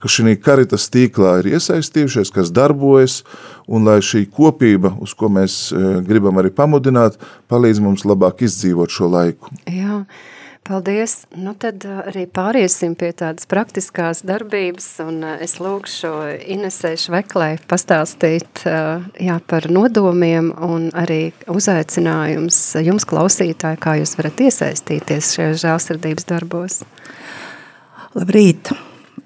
kas 0.00 0.19
šī 0.19 0.35
karitas 0.45 0.90
tīklā 0.92 1.38
ir 1.40 1.54
iesaistījušies, 1.54 2.33
kas 2.35 2.52
darbojas, 2.52 3.23
un 3.64 3.88
lai 3.88 4.00
šī 4.04 4.26
kopība, 4.28 4.92
uz 5.00 5.16
ko 5.16 5.33
mēs 5.33 5.71
e, 5.73 5.80
gribam 6.04 6.37
arī 6.42 6.52
pamudināt, 6.52 7.16
palīdz 7.49 7.80
mums 7.80 8.04
labāk 8.04 8.45
izdzīvot 8.45 8.92
šo 8.92 9.09
laiku. 9.09 9.57
Jā. 9.73 10.02
Paldies! 10.69 11.25
Nu 11.40 11.55
tad 11.59 11.83
uh, 11.88 12.02
arī 12.11 12.26
pāriesim 12.29 12.93
pie 12.99 13.09
tādas 13.17 13.49
praktiskās 13.49 14.21
darbības, 14.29 14.87
un 15.02 15.23
uh, 15.25 15.38
es 15.40 15.57
lūkšu 15.59 16.11
Inesē 16.52 16.93
Šveklē 17.00 17.55
pastāstīt 17.71 18.62
uh, 18.69 19.00
jā, 19.17 19.38
par 19.49 19.71
nodomiem 19.73 20.52
un 20.62 20.90
arī 20.93 21.33
uzaicinājums 21.50 22.59
jums 22.85 23.09
klausītāji, 23.09 23.81
kā 23.81 23.97
jūs 24.02 24.12
varat 24.21 24.45
iesaistīties 24.47 25.33
šajos 25.38 25.64
žēlsirdības 25.64 26.29
darbos. 26.29 26.79
Labrīt! 28.19 28.75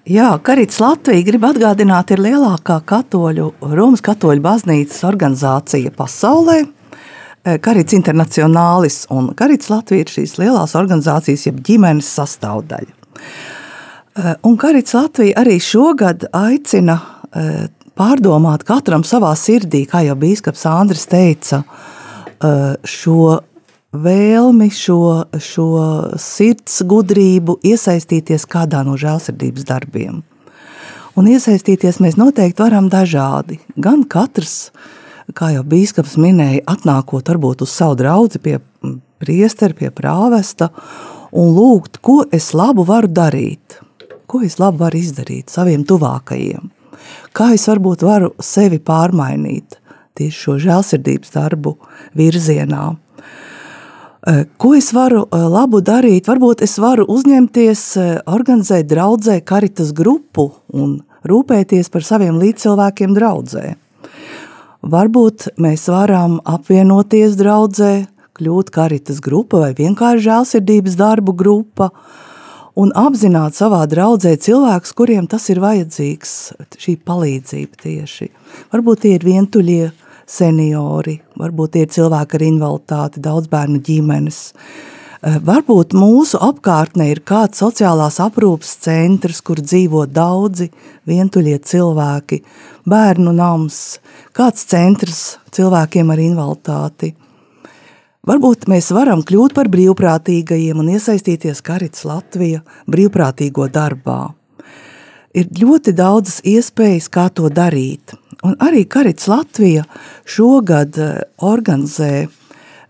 Jā, 0.05 0.31
Karits 0.45 0.79
Latvija 0.85 1.25
grib 1.27 1.49
atgādināt 1.49 2.15
ir 2.15 2.21
lielākā 2.21 2.79
katoļu, 2.87 3.51
Romas 3.75 4.05
katoļu 4.05 4.45
baznīcas 4.45 5.03
organizācija 5.11 5.93
pasaulē– 5.99 6.63
Karits 7.45 7.93
Internacionālis 7.93 9.03
un 9.13 9.29
Karits 9.37 9.69
Latvija 9.69 10.07
ir 10.07 10.13
šīs 10.13 10.39
lielās 10.41 10.73
organizācijas, 10.79 11.45
jeb 11.45 11.59
ģimenes 11.67 12.09
sastāvdaļa. 12.17 12.95
Eh, 14.17 14.31
un 14.49 14.57
Karits 14.57 14.95
Latvija 14.97 15.43
arī 15.43 15.59
šogad 15.61 16.25
aicina 16.33 16.97
eh, 17.37 17.67
pārdomāt 17.99 18.65
katram 18.65 19.05
savā 19.05 19.35
sirdī, 19.37 19.85
kā 19.91 20.01
jau 20.07 20.17
bīskaps 20.19 20.65
Andris 20.71 21.07
teica, 21.11 21.63
šo 22.85 23.39
vēlmi, 23.95 24.67
šo, 24.75 24.99
šo 25.41 25.69
sirds 26.21 26.83
gudrību 26.91 27.55
iesaistīties 27.65 28.45
kādā 28.51 28.83
no 28.85 28.99
žēlsirdības 29.01 29.65
darbiem. 29.71 30.19
Un 31.17 31.31
iesaistīties 31.31 32.03
mēs 32.03 32.19
noteikti 32.21 32.61
varam 32.67 32.91
dažādi. 32.93 33.61
Gan 33.81 34.03
katrs 34.11 34.57
uh, 34.67 34.91
kā 35.33 35.53
jau 35.55 35.65
bīskaps 35.65 36.17
minēja, 36.21 36.65
atnākot 36.69 37.29
varbūt 37.33 37.65
uz 37.65 37.73
savu 37.73 37.97
draugu 38.01 38.41
pie 38.43 38.59
priestera, 39.23 39.75
pie 39.75 39.91
prāvesta 39.95 40.71
un 41.33 41.55
lūgt, 41.57 42.03
ko 42.05 42.23
es 42.33 42.53
labu 42.55 42.85
varu 42.87 43.09
darīt, 43.09 43.79
ko 44.27 44.43
es 44.45 44.59
labu 44.61 44.85
varu 44.85 45.01
izdarīt 45.01 45.55
saviem 45.55 45.87
tuvākajiem, 45.89 46.69
kā 47.33 47.55
es 47.57 47.65
varbūt 47.71 48.05
varu 48.05 48.35
sevi 48.43 48.81
pārmainīt 48.83 49.81
tieši 50.19 50.45
šo 50.45 50.59
žēlsirdības 50.63 51.33
darbu 51.35 51.75
virzienā. 52.19 52.93
Eh, 54.25 54.45
ko 54.57 54.73
es 54.75 54.89
varu 54.97 55.27
eh, 55.27 55.37
labu 55.53 55.83
darīt? 55.85 56.31
Varbūt 56.31 56.63
es 56.65 56.79
varu 56.81 57.05
uzņemties, 57.13 57.83
eh, 58.01 58.13
organizēt 58.25 58.89
draudzē 58.89 59.43
karitas 59.45 59.93
grupu 59.93 60.51
un 60.73 61.03
rūpēties 61.29 61.91
par 61.93 62.07
saviem 62.07 62.39
līdzcilvēkiem 62.41 63.13
draudzē. 63.17 63.75
Varbūt 64.85 65.47
mēs 65.65 65.87
varam 65.89 66.37
apvienoties 66.45 67.39
draudzē, 67.41 68.05
kļūt 68.37 68.71
karitas 68.75 69.23
grupa 69.25 69.63
vai 69.63 69.71
vienkārši 69.79 70.27
žēlsirdības 70.27 70.97
darbu 71.01 71.33
grupa 71.39 71.89
un 72.77 72.93
apzināt 72.99 73.57
savā 73.57 73.85
draudzē 73.89 74.35
cilvēkus, 74.45 74.93
kuriem 74.99 75.29
tas 75.31 75.47
ir 75.49 75.63
vajadzīgs, 75.65 76.35
šī 76.85 76.99
palīdzība 77.01 77.81
tieši. 77.81 78.29
Varbūt 78.75 79.07
tie 79.07 79.15
ir 79.17 79.25
vientuļie 79.25 79.93
seniori, 80.29 81.17
varbūt 81.41 81.77
tie 81.77 81.87
ir 81.87 81.95
cilvēki 81.95 82.37
ar 82.37 82.47
invaliditāti, 82.51 83.25
daudz 83.25 83.49
bērnu 83.55 83.81
ģimenes, 83.89 84.43
Eh, 85.25 85.39
varbūt 85.41 85.95
mūsu 85.97 86.37
apkārtnē 86.45 87.07
ir 87.09 87.23
kāds 87.25 87.63
sociālās 87.63 88.19
aprūpas 88.21 88.75
centrs, 88.85 89.39
kur 89.41 89.63
dzīvo 89.63 90.03
daudzi 90.05 90.67
vientuļie 91.09 91.63
cilvēki, 91.65 92.43
bērnu 92.85 93.33
nams, 93.33 93.79
kāds 94.35 94.67
centrs 94.71 95.23
cilvēkiem 95.55 96.11
ar 96.11 96.23
invaliditāti. 96.23 97.15
Varbūt 98.25 98.69
mēs 98.73 98.89
varam 98.97 99.21
kļūt 99.27 99.55
par 99.57 99.69
brīvprātīgajiem 99.73 100.81
un 100.81 100.93
iesaistīties 100.95 101.61
Karits 101.65 102.07
Latvija 102.09 102.63
brīvprātīgo 102.91 103.69
darbā. 103.73 104.33
Ir 105.35 105.51
ļoti 105.61 105.93
daudzas 105.99 106.39
iespējas, 106.47 107.11
kā 107.13 107.27
to 107.29 107.51
darīt. 107.53 108.15
Un 108.47 108.55
arī 108.63 108.85
Karits 108.89 109.29
Latvija 109.29 109.85
šogad 110.31 110.97
eh, 111.01 111.21
organizē 111.43 112.27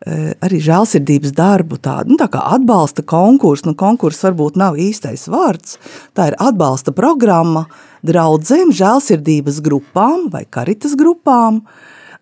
Eh, 0.04 0.34
arī 0.44 0.58
žēlsirdības 0.60 1.32
darbu, 1.32 1.78
tādu 1.80 2.12
nu, 2.12 2.18
tā 2.20 2.26
kā 2.28 2.42
atbalsta 2.52 3.00
konkursu. 3.08 3.70
Nu, 3.70 3.72
konkurss 3.78 4.20
varbūt 4.26 4.58
nav 4.60 4.76
īstais 4.76 5.24
vārds. 5.32 5.78
Tā 6.12 6.28
ir 6.28 6.36
atbalsta 6.44 6.92
programma 6.92 7.64
draudzēm, 8.04 8.72
žēlsirdības 8.74 9.60
grupām 9.64 10.28
vai 10.32 10.44
karitas 10.44 10.94
grupām, 10.98 11.62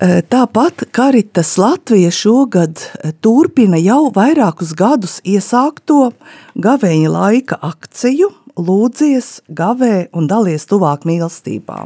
Tāpat 0.00 0.86
Karitas 0.96 1.58
Latvija 1.60 2.08
šogad 2.08 2.80
turpina 3.20 3.76
jau 3.76 4.06
vairākus 4.14 4.70
gadus 4.72 5.18
iesākto 5.28 6.14
gavēņa 6.56 7.10
laika 7.12 7.58
akciju 7.60 8.30
Lūdzies, 8.56 9.42
gavē 9.52 10.08
un 10.16 10.24
dalies 10.28 10.64
tuvāk 10.68 11.04
mīlestībā. 11.08 11.82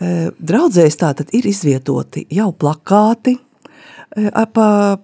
Draudzēs 0.00 0.96
tātad 1.00 1.34
ir 1.36 1.50
izvietoti 1.52 2.24
jau 2.32 2.48
plakāti, 2.56 3.36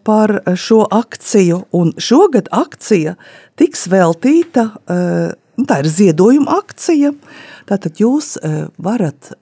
par 0.05 0.35
šo 0.57 0.81
akciju, 0.91 1.61
un 1.77 1.93
šogad 2.01 2.49
akcija 2.57 3.19
tiks 3.61 3.85
veltīta, 3.93 4.71
tā 5.65 5.81
ir 5.81 5.89
ziedojuma 5.89 6.59
akcija, 6.61 7.15
tātad 7.71 8.03
jūs 8.03 8.35
varat 8.77 9.33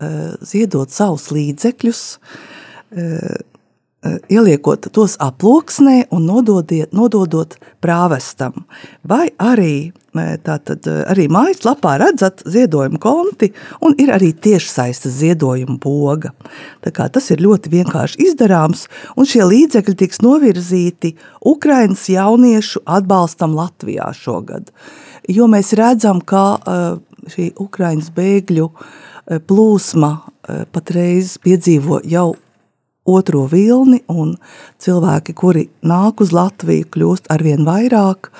ziedot 0.47 0.94
savus 0.94 1.33
līdzekļus, 1.35 2.04
ieliekot 4.28 4.90
tos 4.92 5.16
aploksnē 5.25 6.04
un 6.12 6.26
nododiet, 6.28 6.92
nododot 6.92 7.54
prāvestam. 7.80 8.66
Vai 9.09 9.30
arī, 9.40 9.94
tātad, 10.44 10.85
arī 11.09 11.25
mājaslapā 11.33 11.94
redzat 12.02 12.42
ziedojumu 12.44 13.00
konti 13.00 13.49
un 13.80 13.97
ir 13.97 14.12
arī 14.12 14.35
tiešsaistes 14.37 15.16
ziedojuma 15.23 15.78
boga. 15.80 16.35
Tā 16.85 16.92
kā 16.92 17.09
tas 17.09 17.30
ir 17.33 17.40
ļoti 17.47 17.73
vienkārši 17.73 18.21
izdarāms 18.28 18.85
un 19.16 19.25
šie 19.25 19.40
līdzekļi 19.49 19.97
tiks 20.04 20.21
novirzīti 20.21 21.14
Ukrainas 21.40 22.04
jauniešu 22.12 22.85
atbalstam 22.85 23.56
Latvijā 23.56 24.12
šogad. 24.21 24.68
Jo 25.28 25.46
mēs 25.48 25.72
redzam, 25.78 26.20
ka 26.20 26.58
šī 27.32 27.52
Ukrainas 27.62 28.10
bēgļu 28.12 28.68
plūsma 29.48 30.10
patreiz 30.74 31.38
piedzīvo 31.40 32.02
jau 32.04 32.34
otro 33.04 33.44
vilni, 33.50 34.00
un 34.08 34.34
cilvēki, 34.80 35.34
kuri 35.37 35.64
nāk 35.84 36.23
uz 36.25 36.32
Latviju, 36.34 36.87
kļūst 36.94 37.28
arvien 37.32 37.64
vairāk, 37.66 38.30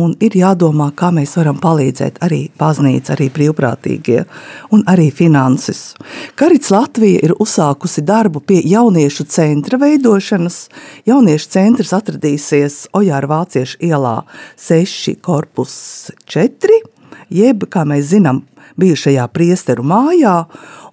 un 0.00 0.14
ir 0.24 0.36
jādomā, 0.38 0.90
kā 0.96 1.10
mēs 1.14 1.36
varam 1.38 1.58
palīdzēt 1.60 2.22
arī 2.24 2.46
baznīca, 2.60 3.14
arī 3.16 3.28
brīvprātīgie, 3.34 4.24
un 4.72 4.84
arī 4.90 5.10
finanses. 5.14 5.92
Karits 6.40 6.72
Latvija 6.72 7.20
ir 7.28 7.36
uzsākusi 7.40 8.04
darbu 8.06 8.40
pie 8.48 8.62
jauniešu 8.64 9.28
centra 9.28 9.78
veidošanas. 9.82 10.64
Jauniešu 11.08 11.52
centrs 11.52 11.92
atradīsies 11.96 12.80
Ojāra 12.96 13.28
Vāciešu 13.30 13.82
ielā 13.84 14.16
6 14.56 15.20
korpus 15.24 15.76
4, 16.32 16.80
jeb, 17.28 17.68
kā 17.68 17.84
mēs 17.88 18.08
zinām, 18.14 18.42
bijušajā 18.80 19.26
priesteru 19.34 19.84
mājā, 19.86 20.44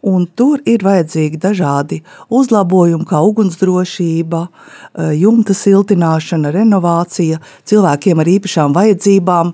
un 0.01 0.25
tur 0.35 0.61
ir 0.65 0.83
vajadzīgi 0.85 1.39
dažādi 1.41 2.01
uzlabojumi, 2.33 3.05
kā 3.09 3.21
ugunsdrošība, 3.25 4.41
eh, 4.47 5.11
jumta 5.21 5.53
siltināšana, 5.53 6.51
renovācija, 6.53 7.39
cilvēkiem 7.65 8.19
ar 8.19 8.25
īpašām 8.25 8.73
vajadzībām, 8.73 9.53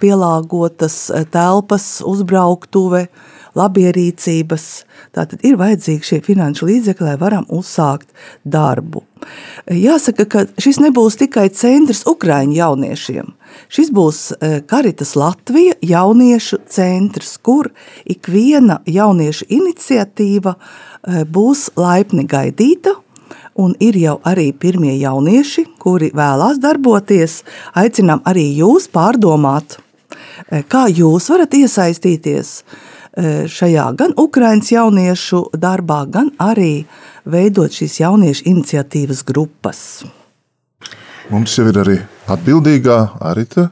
pielāgotas 0.00 1.10
eh, 1.10 1.24
telpas, 1.24 2.02
uzbrauktuve, 2.02 3.08
labierīcības. 3.58 4.64
Tātad 5.14 5.44
ir 5.46 5.58
vajadzīgi 5.60 6.08
šie 6.08 6.20
finanšu 6.24 6.68
līdzekļi, 6.68 7.06
lai 7.06 7.16
varam 7.20 7.46
uzsākt 7.52 8.10
darbu. 8.44 9.04
Jāsaka, 9.70 10.26
ka 10.28 10.44
šis 10.60 10.80
nebūs 10.84 11.16
tikai 11.20 11.46
centrs 11.54 12.04
Ukraiņu 12.10 12.58
jauniešiem. 12.58 13.30
Šis 13.72 13.92
būs 13.94 14.20
Karitas 14.70 15.14
Latvija 15.16 15.78
jauniešu 15.82 16.60
centrs, 16.68 17.36
kur 17.38 17.70
ikviena 18.04 18.80
jauniešu 18.90 19.48
iniciatīva 19.54 20.56
būs 21.30 21.70
laipni 21.78 22.26
gaidīta 22.28 22.98
un 23.54 23.74
ir 23.80 23.96
jau 23.98 24.18
arī 24.26 24.50
pirmie 24.52 24.96
jaunieši, 24.98 25.66
kuri 25.78 26.10
vēlās 26.14 26.58
darboties. 26.62 27.42
Aicinām 27.78 28.22
arī 28.26 28.48
jūs 28.58 28.88
pārdomāt, 28.92 29.78
kā 30.68 30.86
jūs 30.90 31.30
varat 31.30 31.54
iesaistīties 31.54 32.58
šajā 33.14 33.86
gan 33.98 34.14
Ukraiņas 34.18 34.72
jauniešu 34.74 35.40
darbā, 35.60 36.02
gan 36.10 36.32
arī 36.42 36.84
veidot 37.24 37.72
šīs 37.72 38.00
jauniešu 38.02 38.46
iniciatīvas 38.50 39.22
grupas. 39.26 39.80
Mums 41.30 41.54
jau 41.56 41.68
ir 41.70 41.78
arī 41.80 41.98
atbildīgā 42.28 42.98
Arita, 43.24 43.70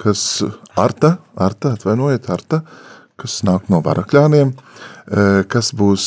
kas 0.00 0.42
Arta, 0.74 1.18
Arta 1.36 1.76
atvainojiet, 1.76 2.30
Arta, 2.32 2.62
kas 3.20 3.42
nāk 3.46 3.68
no 3.70 3.82
varakļāniem, 3.84 4.54
kas 5.52 5.70
būs 5.78 6.06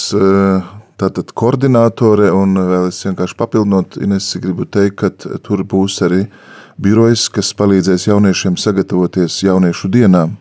tātad 0.99 1.31
koordinātore 1.37 2.31
un 2.33 2.57
vēl 2.57 2.89
es 2.89 3.03
vienkārši 3.05 3.37
papildinot, 3.39 3.99
Ines, 4.03 4.31
gribu 4.41 4.67
teikt, 4.67 4.97
ka 4.99 5.37
tur 5.43 5.63
būs 5.63 6.01
arī 6.07 6.25
birojas, 6.81 7.29
kas 7.31 7.53
palīdzēs 7.55 8.09
jauniešiem 8.09 8.57
sagatavoties 8.59 9.43
jauniešu 9.45 9.91
dienām. 9.93 10.35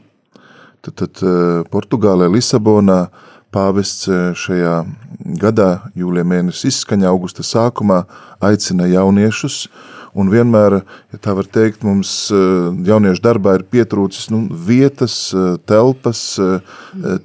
Tad, 0.84 0.98
tad 1.00 1.20
Portugālē, 1.72 2.26
Lisabonā 2.28 3.06
pāvests 3.54 4.04
šajā 4.36 4.74
gadā, 5.40 5.68
jūlijā 5.96 6.26
mēnesī 6.28 6.68
izskaņā, 6.68 7.08
augusta 7.08 7.44
sākumā 7.46 8.02
aicina 8.44 8.88
jauniešus 8.90 9.62
un 10.14 10.28
vienmēr, 10.30 10.82
ja 11.14 11.20
tā 11.24 11.32
var 11.38 11.48
teikt, 11.50 11.86
mums 11.86 12.28
jauniešu 12.30 13.24
darbā 13.24 13.56
ir 13.58 13.64
pietrūcis 13.70 14.28
nu, 14.34 14.44
vietas, 14.68 15.16
telpas, 15.66 16.22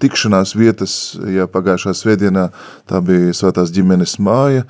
tikšanās 0.02 0.56
vietas, 0.58 0.96
ja 1.28 1.50
pagājušā 1.52 1.94
svētdienā 2.00 2.48
tā 2.90 3.04
bija 3.06 3.36
svētās 3.36 3.76
ģimenes 3.76 4.18
māja, 4.24 4.66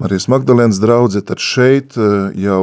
Marijas 0.00 0.30
Magdalēnas 0.30 0.80
draudze, 0.82 1.20
tad 1.26 1.42
šeit 1.42 1.98
jau 2.38 2.62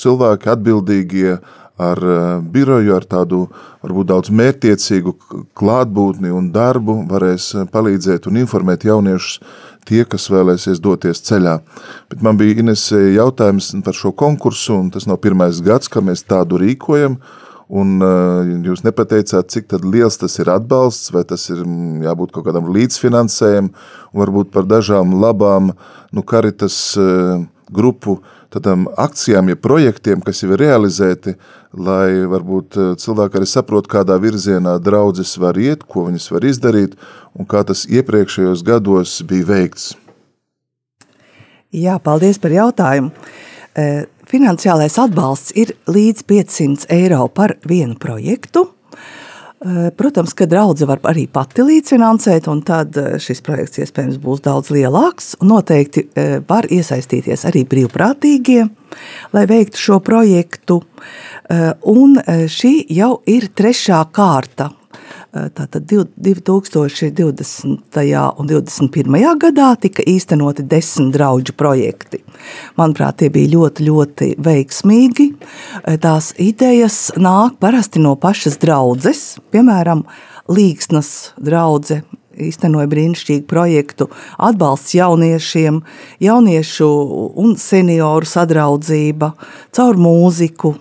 cilvēki 0.00 0.54
atbildīgie 0.54 1.36
ar 1.78 1.98
eh, 2.02 2.42
biroju, 2.42 2.92
ar 2.96 3.06
tādu 3.06 3.44
varbūt 3.84 4.10
daudz 4.10 4.32
mērtiecīgu 4.34 5.14
klātbūtni 5.58 6.32
un 6.34 6.50
darbu 6.54 7.00
varēs 7.10 7.52
eh, 7.54 7.66
palīdzēt 7.70 8.26
un 8.28 8.40
informēt 8.42 8.86
jauniešus 8.88 9.38
tie, 9.88 10.02
kas 10.04 10.28
vēlēsies 10.32 10.82
doties 10.84 11.22
ceļā. 11.24 11.58
Bet 12.10 12.24
man 12.24 12.38
bija 12.40 12.58
Inese 12.60 12.98
jautājums 13.14 13.70
par 13.86 13.96
šo 13.96 14.12
konkursu, 14.12 14.74
un 14.76 14.90
tas 14.92 15.06
nav 15.08 15.20
pirmais 15.24 15.62
gads, 15.64 15.88
ka 15.88 16.02
mēs 16.04 16.26
tādu 16.28 16.58
rīkojam, 16.60 17.16
un 17.68 17.96
uh, 18.04 18.48
jūs 18.64 18.82
nepateicāt, 18.84 19.48
cik 19.52 19.72
liels 19.84 20.16
tas 20.20 20.38
ir 20.40 20.50
atbalsts, 20.52 21.12
vai 21.12 21.22
tas 21.28 21.46
ir 21.52 21.62
mm, 21.64 22.02
jābūt 22.04 22.32
kaut 22.34 22.46
kādam 22.48 22.68
līdzfinansējumam, 22.74 23.72
varbūt 24.16 24.52
par 24.52 24.68
dažām 24.68 25.16
labām, 25.20 25.72
nu, 26.12 26.24
karitas 26.24 26.78
uh, 27.00 27.40
grupu 27.72 28.18
tādām 28.54 28.86
akcijām, 28.96 29.50
ja 29.52 29.56
projektiem, 29.60 30.22
kas 30.24 30.42
jau 30.42 30.52
ir 30.54 30.62
realizēti, 30.62 31.34
lai 31.76 32.24
varbūt 32.30 32.78
eh, 32.78 32.90
cilvēki 33.00 33.40
arī 33.40 33.48
saprot, 33.48 33.88
kādā 33.90 34.18
virzienā 34.22 34.78
draudzes 34.82 35.36
var 35.40 35.58
iet, 35.60 35.84
ko 35.84 36.06
viņas 36.08 36.30
var 36.34 36.46
izdarīt 36.48 36.96
un 37.38 37.48
kā 37.48 37.64
tas 37.68 37.84
iepriekšējos 37.88 38.64
gados 38.66 39.18
bija 39.28 39.48
veikts. 39.52 39.92
Jā, 41.74 41.98
paldies 42.00 42.40
par 42.40 42.54
jautājumu. 42.54 43.12
Eh, 43.76 44.06
finansiālais 44.28 44.96
atbalsts 45.00 45.52
ir 45.56 45.74
līdz 45.88 46.24
500 46.28 46.88
eiro 46.96 47.26
par 47.28 47.58
vienu 47.68 47.98
projektu. 48.00 48.70
Protams, 49.98 50.36
ka 50.38 50.46
draudze 50.46 50.86
var 50.86 51.00
arī 51.10 51.24
pati 51.26 51.64
līdzfinansēt, 51.66 52.46
un 52.46 52.60
tad 52.62 52.94
šis 53.18 53.42
projekts 53.42 53.80
iespējams 53.82 54.20
būs 54.22 54.44
daudz 54.44 54.70
lielāks. 54.70 55.32
Noteikti 55.42 56.06
var 56.46 56.68
iesaistīties 56.70 57.42
arī 57.50 57.64
brīvprātīgie, 57.66 58.68
lai 59.34 59.44
veiktu 59.50 59.82
šo 59.82 59.98
projektu. 60.06 60.78
Un 61.90 62.18
šī 62.22 62.74
jau 62.94 63.16
ir 63.26 63.50
trešā 63.50 64.04
kārta 64.14 64.70
Tātad 65.54 65.86
2020. 65.86 67.22
un 68.38 68.46
2021. 68.50 69.38
gadā 69.42 69.68
tika 69.80 70.02
īstenoti 70.02 70.64
desmit 70.68 71.12
draugu 71.16 71.54
projekti. 71.56 72.22
Manuprāt, 72.78 73.18
tie 73.22 73.28
bija 73.32 73.52
ļoti, 73.56 73.86
ļoti 73.88 74.30
veiksmīgi. 74.44 75.28
Tās 76.02 76.32
idejas 76.42 77.12
nāk 77.16 77.58
parasti 77.62 78.02
no 78.02 78.16
pašas 78.20 78.58
draudzes, 78.62 79.36
piemēram, 79.52 80.04
Līgsnas 80.48 81.34
draudzene 81.44 82.06
īstenoja 82.38 82.88
brīnišķīgu 82.90 83.46
projektu 83.50 84.08
atbalsts 84.38 84.94
jauniešiem, 84.96 85.80
jauniešu 86.22 86.88
un 87.38 87.56
senioru 87.60 88.28
sadraudzība 88.28 89.32
caur 89.74 89.98
mūziku, 90.00 90.74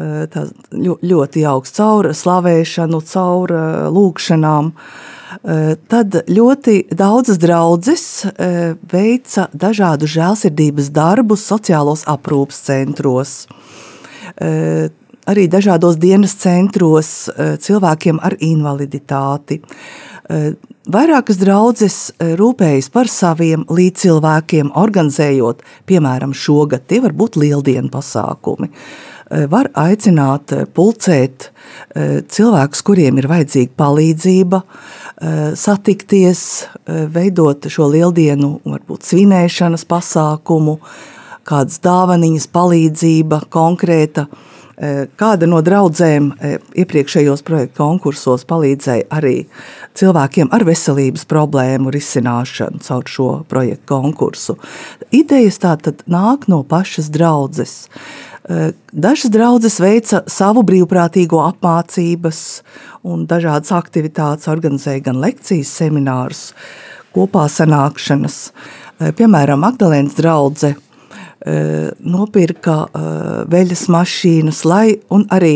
ļoti 0.00 1.44
jauks 1.44 1.74
caur 1.76 2.10
slavēšanu, 2.16 3.00
caur 3.06 3.54
lūkšanām. 3.94 4.72
Tad 5.90 6.16
ļoti 6.26 6.76
daudzas 6.96 7.38
draudzes 7.40 8.04
veica 8.90 9.46
dažādu 9.52 10.08
žēlsirdības 10.10 10.90
darbus 10.94 11.44
sociālos 11.46 12.02
aprūpas 12.10 12.58
centros, 12.66 13.34
arī 14.40 15.46
dažādos 15.52 16.00
dienas 16.02 16.34
centros 16.40 17.28
cilvēkiem 17.36 18.18
ar 18.22 18.34
invaliditāti. 18.40 19.60
Vairākas 20.90 21.38
draudzes 21.38 21.96
rūpējas 22.18 22.88
par 22.90 23.06
saviem 23.10 23.62
līdzcilvēkiem, 23.70 24.72
organizējot, 24.80 25.62
piemēram, 25.86 26.34
šogad 26.34 26.86
tie 26.90 26.98
var 27.04 27.14
būt 27.14 27.38
lieldienu 27.38 27.92
pasākumi. 27.92 28.70
Eh, 28.70 29.09
var 29.30 29.70
aicināt, 29.78 30.52
eh, 30.52 30.66
pulcēt 30.66 31.50
eh, 31.94 32.20
cilvēkus, 32.26 32.82
kuriem 32.82 33.18
ir 33.18 33.30
vajadzīga 33.30 33.76
palīdzība, 33.78 34.62
satikties, 35.60 36.42
veidot 37.12 37.66
šo 37.68 37.90
lieldienu, 37.92 38.54
varbūt 38.64 39.04
svinēšanas 39.04 39.82
pasākumu, 39.84 40.78
kādas 41.44 41.76
dāvaniņas, 41.84 42.46
palīdzība 42.48 43.42
konkrēta. 43.52 44.24
Kāda 45.20 45.44
no 45.44 45.58
draudzēm 45.60 46.30
iepriekšējos 46.72 47.44
projektu 47.44 47.82
konkursos 47.82 48.46
palīdzēja 48.48 49.10
arī 49.12 49.34
cilvēkiem 50.00 50.48
ar 50.56 50.64
veselības 50.64 51.26
problēmu 51.28 51.92
risināšanu 51.92 52.80
caur 52.86 53.04
šo 53.04 53.28
projektu 53.52 53.90
konkursu. 53.92 54.56
Idejas 55.12 55.60
tātad 55.60 56.00
nāk 56.08 56.48
no 56.48 56.62
pašas 56.64 57.12
draudzes. 57.12 57.90
Eh, 58.50 58.72
dažas 58.92 59.30
draudzes 59.30 59.76
veica 59.78 60.24
savu 60.26 60.64
brīvprātīgo 60.66 61.38
apmācības 61.44 62.40
un 63.06 63.22
dažādas 63.30 63.70
aktivitātes, 63.76 64.48
organizēja 64.50 65.04
gan 65.06 65.20
lekcijas, 65.22 65.70
seminārus, 65.78 66.40
kopā 67.14 67.44
sanākšanas. 67.46 68.40
Eh, 68.50 69.12
piemēram, 69.14 69.62
Magdalēnas 69.62 70.18
draudzene 70.18 70.89
nopirka 71.40 72.74
veļas 73.48 73.86
mašīnas, 73.88 74.64
lai 74.68 74.98
arī 75.32 75.54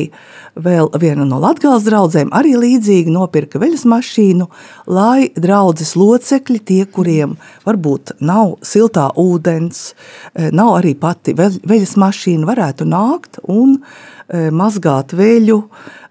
Vēl 0.55 0.87
viena 1.03 1.25
no 1.27 1.41
Latvijas 1.43 1.83
draugiem 1.83 2.29
arī 2.35 2.53
līdzīgi 2.55 3.11
nopirka 3.11 3.59
veļas 3.59 3.83
mašīnu, 3.91 4.47
lai 4.87 5.33
draudzes 5.35 5.97
locekļi, 5.99 6.61
tie, 6.63 6.85
kuriem 6.87 7.35
varbūt 7.67 8.15
nav 8.23 8.55
siltā 8.63 9.09
ūdens, 9.19 9.95
eh, 10.35 10.53
nav 10.55 10.77
arī 10.79 10.95
pati 10.95 11.35
veļas 11.35 11.97
mašīna, 11.99 12.47
varētu 12.47 12.87
nākt 12.87 13.41
un 13.43 13.81
eh, 14.29 14.51
mazgāt 14.55 15.11
veļu. 15.11 15.59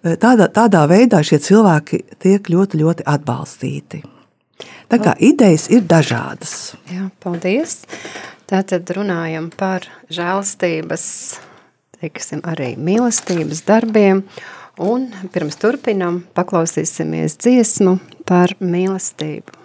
Eh, 0.04 0.18
tādā, 0.20 0.50
tādā 0.52 0.84
veidā 0.92 1.24
šie 1.24 1.40
cilvēki 1.40 2.04
tiek 2.20 2.44
ļoti, 2.44 2.84
ļoti 2.84 3.08
atbalstīti. 3.08 4.04
Tā 4.92 5.00
kā 5.00 5.16
idejas 5.24 5.70
ir 5.72 5.88
dažādas. 5.88 6.76
Jā, 6.92 7.08
paldies. 7.24 7.86
Tātad 8.54 8.86
runājam 8.94 9.48
par 9.58 9.88
žēlstības 10.14 11.08
teiksim, 12.04 12.44
arī 12.46 12.74
mīlestības 12.78 13.64
darbiem. 13.68 14.24
Un 14.82 15.08
pirms 15.34 15.60
turpinam, 15.62 16.24
paklausīsimies 16.38 17.38
dziesmu 17.42 18.00
par 18.30 18.56
mīlestību. 18.62 19.62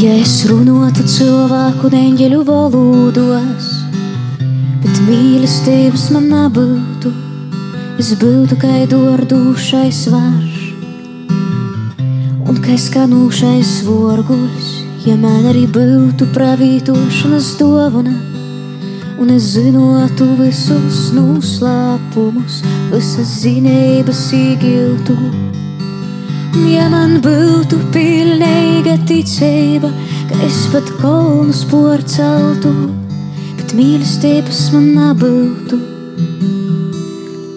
Ja 0.00 0.14
es 0.16 0.46
runātu 0.48 1.02
cilvēku 1.04 1.90
neņģeļu 1.92 2.38
valodos, 2.48 3.66
bet 4.80 5.00
mīlestības 5.04 6.06
man 6.14 6.30
nebūtu, 6.30 7.12
es 8.00 8.14
būtu 8.22 8.56
kā 8.62 8.78
dordūšais 8.88 9.98
varš 10.14 10.56
un 12.48 12.62
kā 12.64 12.78
skanūšais 12.80 13.74
vorguļs, 13.90 14.72
ja 15.04 15.18
man 15.20 15.50
arī 15.52 15.66
būtu 15.68 16.30
pravītošanas 16.32 17.52
dovana. 17.60 18.16
Un 19.20 19.36
es 19.36 19.52
zinotu 19.52 20.32
visus 20.40 21.10
noslēpumus, 21.12 22.62
visas 22.88 23.36
zinības 23.44 24.30
īgiltu. 24.32 25.49
Ja 26.50 26.88
man 26.90 27.20
būtu 27.22 27.78
pilnīga 27.94 28.96
ticība, 29.06 29.90
ka 30.26 30.38
es 30.46 30.64
pat 30.72 30.88
kolnus 30.98 31.60
porceltu, 31.70 32.72
bet 33.58 33.74
mīlestības 33.78 34.64
man 34.74 34.88
nebūtu. 34.96 35.78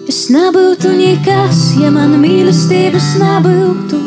Es 0.06 0.28
nebūtu 0.30 0.92
nekas, 0.94 1.64
ja 1.82 1.90
man 1.90 2.14
mīlestības 2.22 3.08
nebūtu. 3.18 3.98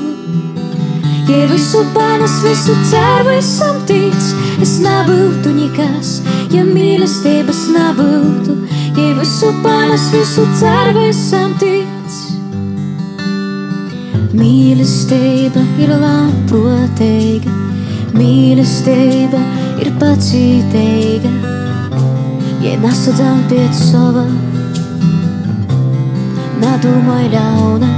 Ja 1.27 1.43
visu 1.51 1.83
panes, 1.91 2.39
visu 2.45 2.77
ceru, 2.87 3.35
esam 3.35 3.83
tic, 3.89 4.15
es 4.63 4.77
nebūtu 4.85 5.51
nekas, 5.57 6.15
ja 6.55 6.63
mīlestības 6.63 7.65
nebūtu. 7.75 8.55
Ja 8.95 9.11
visu 9.19 9.51
panes, 9.67 10.07
visu 10.15 10.47
ceru, 10.61 11.09
esam 11.11 11.59
tic. 11.59 11.96
Mīlestība 14.37 15.63
ir 15.81 15.93
labprātīga, 15.97 17.53
mīlestība 18.17 19.43
ir 19.81 19.93
pacītīga 20.01 21.35
ja 22.67 22.75
nesadzām 22.81 23.43
pēc 23.51 23.77
sava. 23.91 24.25
Nedomāj 26.61 27.27
ļauna, 27.33 27.89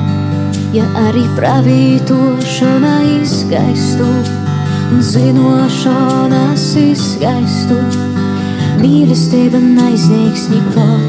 ja 0.76 0.86
arī 1.08 1.24
pravītošana 1.38 2.96
izgaistu 3.20 4.10
zinošanas 5.10 6.66
izgaistu. 6.82 7.80
Mīlestība 8.80 9.62
neizniegs 9.64 10.50
nikot. 10.54 11.09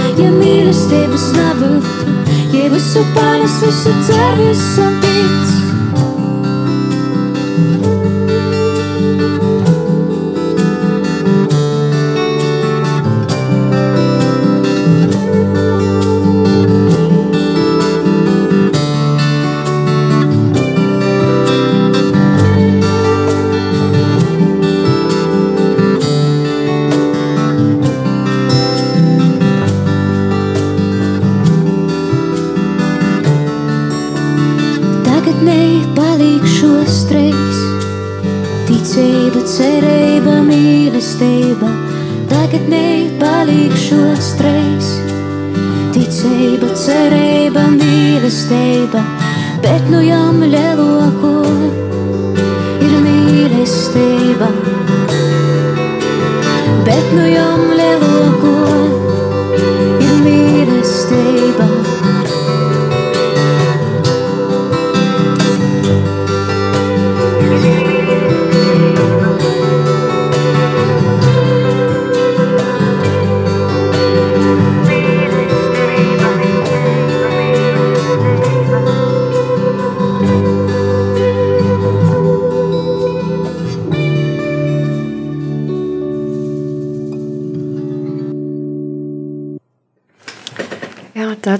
ja 0.21 0.31
mīlestības 0.35 1.25
nebūtu. 1.37 2.17
Ja 2.53 2.69
visu 2.73 3.03
panes, 3.15 3.57
visu 3.63 3.95
ceru, 4.07 4.51
esam 4.51 5.01
tic. 5.05 5.60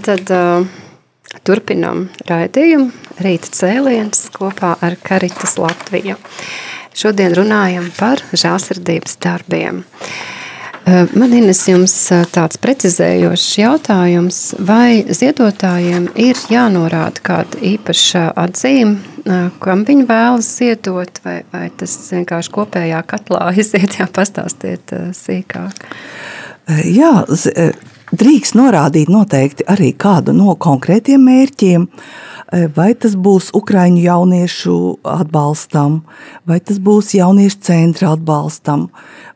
Tad 0.06 0.34
uh, 0.34 0.66
turpinam 1.48 2.08
raidījumu 2.30 2.92
Rīta 3.22 3.54
cēliens 3.56 4.28
kopā 4.36 4.76
ar 4.82 4.98
Karitas 5.04 5.58
Latviju. 5.62 6.18
Šodien 6.98 7.36
runājam 7.38 7.88
par 7.98 8.24
žālsirdības 8.36 9.18
darbiem. 9.24 9.84
Uh, 9.86 10.38
Man 11.14 11.34
Ines 11.38 11.62
jums 11.70 11.94
uh, 12.10 12.24
tāds 12.34 12.58
precizējošs 12.62 13.50
jautājums, 13.60 14.40
vai 14.66 15.04
ziedotājiem 15.14 16.08
ir 16.20 16.40
jānorāda 16.50 17.22
kāda 17.22 17.60
īpaša 17.70 18.24
atzīme, 18.42 18.98
uh, 19.22 19.52
kam 19.62 19.86
viņi 19.86 20.08
vēlas 20.10 20.50
ziedot, 20.58 21.22
vai, 21.26 21.38
vai 21.54 21.68
tas 21.78 21.94
vienkārši 22.10 22.54
kopējā 22.58 23.04
katlā 23.14 23.52
iziet, 23.62 24.00
jā, 24.02 24.10
pastāstiet 24.10 24.96
uh, 24.98 25.12
sīkāk. 25.14 25.86
Jā, 26.90 27.14
drīkst 28.18 28.58
norādīt 28.60 29.12
noteikti 29.12 29.66
arī 29.72 29.92
kādu 29.98 30.34
no 30.36 30.56
konkrētiem 30.60 31.24
mērķiem, 31.28 31.88
e, 31.88 32.68
vai 32.76 32.92
tas 32.94 33.16
būs 33.16 33.52
Ukraiņu 33.58 34.04
jauniešu 34.04 34.78
atbalstam, 35.08 36.02
vai 36.48 36.60
tas 36.60 36.82
būs 36.84 37.14
jauniešu 37.16 37.62
centra 37.64 38.14
atbalstam, 38.16 38.90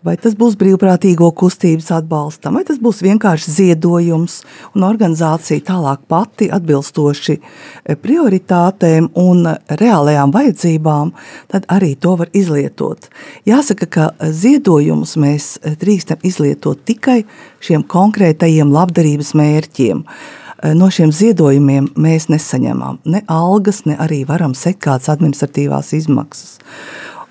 vai 0.06 0.16
tas 0.22 0.36
būs 0.38 0.56
brīvprātīgo 0.60 1.32
kustības 1.38 1.90
atbalstam, 1.98 2.60
vai 2.60 2.64
tas 2.68 2.80
būs 2.82 3.02
vienkārši 3.06 3.54
ziedojums 3.56 4.38
un 4.76 4.86
organizācija 4.88 5.64
tālāk 5.66 6.06
pati 6.12 6.52
atbilstoši 6.54 7.36
e, 7.36 7.98
prioritātēm 8.00 9.10
un 9.22 9.50
reālajām 9.82 10.34
vajadzībām, 10.36 11.12
tad 11.52 11.68
arī 11.74 11.96
to 11.98 12.16
var 12.22 12.32
izlietot. 12.38 13.10
Jāsaka, 13.50 13.90
ka 13.90 14.08
ziedojumus 14.22 15.18
mēs 15.22 15.56
e, 15.58 15.76
drīkstam 15.82 16.24
izlietot 16.24 16.86
tikai 16.86 17.24
šiem 17.66 17.86
konkrētajiem 17.90 18.74
labdarības 18.76 19.34
mērķiem. 19.38 20.06
E, 20.06 20.44
No 20.74 20.88
šiem 20.90 21.12
ziedojumiem 21.14 21.92
mēs 22.00 22.30
nesaņemam 22.32 23.02
ne 23.12 23.20
algas, 23.30 23.84
ne 23.86 23.98
arī 24.02 24.24
varam 24.26 24.56
kādas 24.56 25.12
administratīvās 25.12 25.92
izmaksas. 25.94 26.58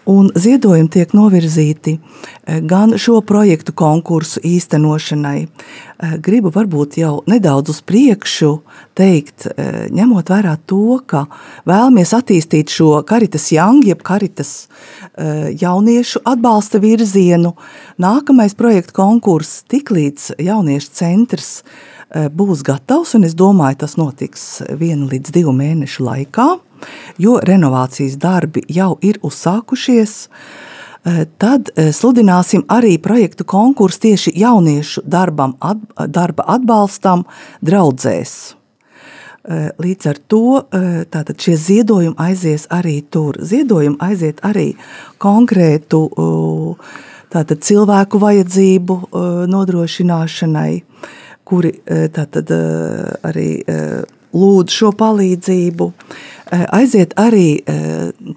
Un 0.04 0.26
ziedojumi 0.36 0.90
tiek 0.92 1.14
novirzīti 1.16 1.94
e, 1.96 2.58
gan 2.68 2.92
šo 3.00 3.22
projektu 3.24 3.72
konkursu 3.72 4.42
īstenošanai. 4.44 5.38
E, 5.46 6.10
Gribu 6.20 6.50
varbūt 6.52 6.98
jau 7.00 7.22
nedaudz 7.30 7.72
uz 7.72 7.80
priekšu 7.88 8.50
teikt, 8.98 9.46
e, 9.48 9.86
ņemot 9.96 10.28
vērā 10.28 10.58
to, 10.68 10.98
ka 11.08 11.24
vēlamies 11.64 12.12
attīstīt 12.18 12.74
šo 12.74 12.98
karitas 13.08 13.48
jangu, 13.54 13.88
jeb 13.88 14.04
karitas 14.04 14.52
jauniešu 15.60 16.20
atbalsta 16.28 16.78
virzienu. 16.82 17.54
Nākamais 18.00 18.56
projektu 18.58 18.96
konkurss 18.98 19.62
tiklīdz 19.70 20.34
jauniešu 20.42 20.92
centrs 20.92 21.50
būs 22.12 22.62
gatavs, 22.66 23.14
un 23.16 23.24
es 23.26 23.34
domāju, 23.38 23.80
tas 23.84 23.96
notiks 23.98 24.44
vienu 24.78 25.08
līdz 25.10 25.32
divu 25.34 25.54
mēnešu 25.56 26.04
laikā, 26.04 26.48
jo 27.18 27.38
renovācijas 27.42 28.16
darbi 28.20 28.64
jau 28.68 28.94
ir 29.02 29.18
uzsākušies. 29.22 30.14
E, 31.04 31.26
Tad 31.38 31.68
e, 31.76 31.90
sludināsim 31.92 32.64
arī 32.72 32.96
projektu 33.02 33.44
konkursu 33.44 34.00
tieši 34.06 34.32
jauniešu 34.40 35.04
darbam, 35.04 35.52
at, 35.60 35.80
darba 36.08 36.46
atbalstam 36.56 37.26
draudzēs. 37.60 38.32
E, 38.54 39.58
Līdz 39.84 40.08
ar 40.08 40.20
to 40.28 40.44
tātad 41.12 41.36
šie 41.40 41.58
ziedojumi 41.60 42.16
aizies 42.16 42.64
arī 42.72 43.02
tur. 43.04 43.36
Ziedojumi 43.36 44.00
aiziet 44.00 44.40
arī 44.48 44.70
konkrētu 45.20 46.00
tātad, 47.34 47.60
cilvēku 47.66 48.20
vajadzību 48.22 48.96
nodrošināšanai, 49.50 50.72
kuri 51.44 51.74
tātad, 52.14 52.48
arī 53.26 53.48
lūdz 54.34 54.74
šo 54.74 54.92
palīdzību. 54.98 55.90
E, 56.44 56.60
Aiziet 56.76 57.14
arī 57.20 57.46
e, 57.56 57.76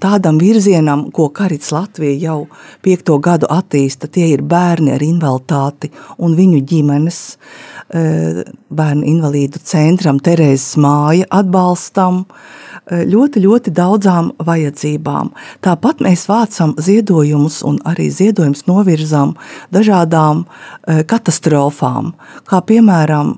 tādam 0.01 0.39
virzienam, 0.41 1.07
ko 1.11 1.29
Karits 1.35 1.73
Latvija 1.75 2.15
jau 2.21 2.37
piekto 2.85 3.17
gadu 3.23 3.49
attīsta. 3.51 4.09
Tie 4.09 4.29
ir 4.33 4.45
bērni 4.47 4.93
ar 4.95 5.03
invaliditāti 5.03 5.91
un 6.23 6.37
viņu 6.37 6.63
ģimenes. 6.69 7.21
E, 7.33 7.76
Bērnu 7.87 9.05
invalīdu 9.07 9.61
centram, 9.63 10.17
Terēzes 10.19 10.75
māja 10.83 11.23
atbalstam, 11.31 12.25
e, 12.25 13.05
ļoti, 13.07 13.39
ļoti 13.45 13.71
daudzām 13.71 14.33
vajadzībām. 14.43 15.29
Tāpat 15.63 16.03
mēs 16.03 16.25
vācam 16.27 16.73
ziedojumus 16.75 17.61
un 17.63 17.79
arī 17.87 18.09
ziedojumus 18.11 18.65
novirzām 18.67 19.37
dažādām 19.71 20.43
e, 20.43 21.03
katastrofām, 21.07 22.11
kā 22.47 22.59
piemēram 22.67 23.35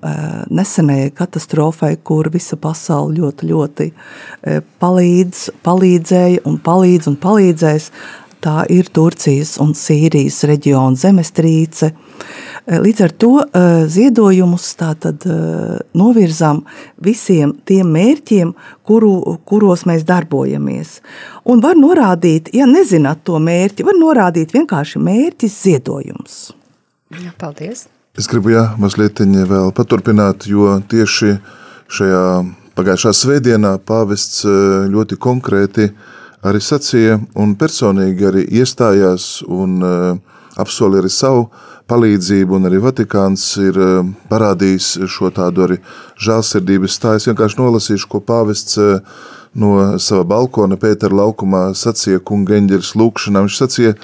nesenajai 0.49 1.12
katastrofai, 1.13 1.95
kur 2.03 2.31
visa 2.33 2.57
pasaule 2.57 3.19
ļoti, 3.19 3.49
ļoti 3.53 3.89
palīdz, 4.81 5.45
palīdzēja 5.65 6.43
un 6.49 6.57
palīdz 6.65 7.09
un 7.12 7.17
palīdzēs. 7.21 7.89
Tā 8.39 8.63
ir 8.71 8.88
Turcijas 8.95 9.58
un 9.60 9.73
Sīrijas 9.75 10.41
reģiona 10.47 10.95
zemestrīce. 10.99 11.89
Līdz 12.69 13.02
ar 13.04 13.13
to 13.19 13.32
e, 13.41 13.63
ziedojumus 13.91 14.67
tātad 14.80 15.25
e, 15.28 15.36
novirzām 15.97 16.62
visiem 17.04 17.52
tiem 17.67 17.89
mērķiem, 17.95 18.54
kuru, 18.88 19.12
kuros 19.49 19.84
mēs 19.89 20.06
darbojamies. 20.08 20.99
Un 21.49 21.63
var 21.63 21.80
norādīt, 21.80 22.52
ja 22.56 22.67
nezināt 22.69 23.25
to 23.28 23.39
mērķi, 23.43 23.88
var 23.88 23.99
norādīt 23.99 24.56
vienkārši 24.56 25.02
mērķis 25.04 25.60
ziedojums. 25.65 26.39
Jā, 27.19 27.34
paldies! 27.41 27.88
Es 28.19 28.28
gribu 28.30 28.54
jā, 28.54 28.69
mazliet 28.80 29.19
vēl 29.19 29.73
paturpināt, 29.75 30.47
jo 30.47 30.78
tieši 30.91 31.38
šajā 31.89 32.23
pagājušā 32.80 33.13
svētdienā 33.15 33.75
pāvests 33.88 34.45
eh, 34.47 34.88
ļoti 34.91 35.17
konkrēti 35.19 35.89
arī 36.45 36.62
sacīja 36.63 37.19
un 37.39 37.56
personīgi 37.60 38.28
arī 38.30 38.45
iestājās 38.62 39.41
un 39.47 39.80
eh, 39.84 40.38
apsolīja 40.60 41.04
arī 41.04 41.12
savu 41.13 41.49
palīdzību, 41.89 42.60
un 42.60 42.69
arī 42.69 42.80
Vatikāns 42.84 43.45
ir 43.63 43.80
eh, 43.80 44.13
parādījis 44.32 44.93
šo 45.10 45.34
tādu 45.36 45.65
arī 45.67 45.80
žēlsirdības 46.21 46.95
stāju. 46.99 47.21
Es 47.21 47.28
vienkārši 47.32 47.60
nolasīšu, 47.62 48.10
ko 48.12 48.23
pāvests 48.23 48.80
no 49.60 49.97
sava 49.97 50.23
balkona 50.30 50.78
Pētera 50.78 51.15
laukumā 51.23 51.69
sacīja 51.75 52.21
kunga 52.21 52.60
eņģeļas 52.60 52.93
lūkšanā. 53.02 53.43
Viņš 53.45 53.60
sacīja, 53.63 53.95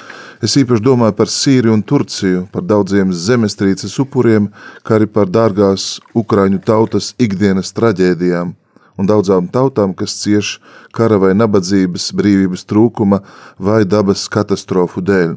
es 0.44 0.58
īpaši 0.58 0.86
domāju 0.86 1.16
par 1.20 1.32
Sīriju 1.32 1.78
un 1.78 1.86
Turciju, 1.86 2.46
par 2.52 2.66
daudziem 2.66 3.14
zemestrīces 3.14 4.00
upuriem, 4.02 4.50
kā 4.84 4.98
arī 4.98 5.08
par 5.08 5.30
dārgās 5.30 6.00
Ukraiņu 6.18 6.64
tautas 6.66 7.14
ikdienas 7.22 7.74
traģēdijām 7.78 8.56
un 8.98 9.10
daudzām 9.10 9.50
tautām, 9.52 9.94
kas 9.98 10.16
cieš 10.22 10.60
kara 10.96 11.20
vai 11.22 11.34
nabadzības, 11.36 12.12
brīvības 12.16 12.66
trūkuma 12.70 13.22
vai 13.60 13.84
dabas 13.86 14.28
katastrofu 14.32 15.04
dēļ. 15.06 15.36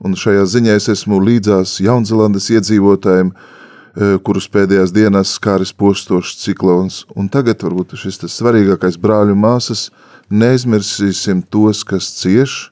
Un 0.00 0.16
šajā 0.16 0.46
ziņā 0.48 0.76
es 0.80 0.88
esmu 0.88 1.20
līdzās 1.20 1.76
Jaunzelandes 1.84 2.48
iedzīvotājiem, 2.54 3.30
e, 3.30 4.12
kurus 4.24 4.48
pēdējās 4.48 4.94
dienās 4.96 5.34
skāris 5.36 5.74
postošs 5.76 6.38
ciklons. 6.40 7.04
Un 7.14 7.28
tagad 7.28 7.60
varbūt 7.62 7.98
šis 8.00 8.22
tas 8.22 8.38
svarīgākais 8.40 8.96
brāļu 8.96 9.36
māsas, 9.36 9.90
neaizmirsīsim 10.30 11.44
tos, 11.52 11.84
kas 11.84 12.08
cieš, 12.16 12.70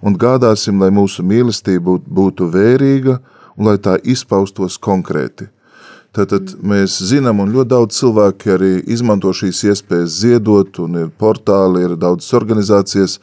un 0.00 0.14
gādāsim, 0.14 0.78
lai 0.78 0.92
mūsu 0.94 1.24
mīlestība 1.26 1.98
būtu 2.06 2.46
vērīga 2.54 3.18
un 3.58 3.72
lai 3.72 3.78
tā 3.82 3.98
izpaustos 4.06 4.78
konkrēti. 4.78 5.50
Tātad 6.16 6.54
mēs 6.64 6.96
zinām, 7.10 7.42
un 7.44 7.52
ļoti 7.52 7.70
daudz 7.74 7.98
cilvēki 7.98 8.54
arī 8.54 8.72
izmanto 8.90 9.32
šīs 9.36 9.60
iespējas 9.68 10.16
ziedot, 10.22 10.80
un 10.80 11.04
ir 11.04 11.12
portāli, 11.20 11.84
ir 11.84 11.98
daudzas 12.00 12.32
organizācijas, 12.38 13.18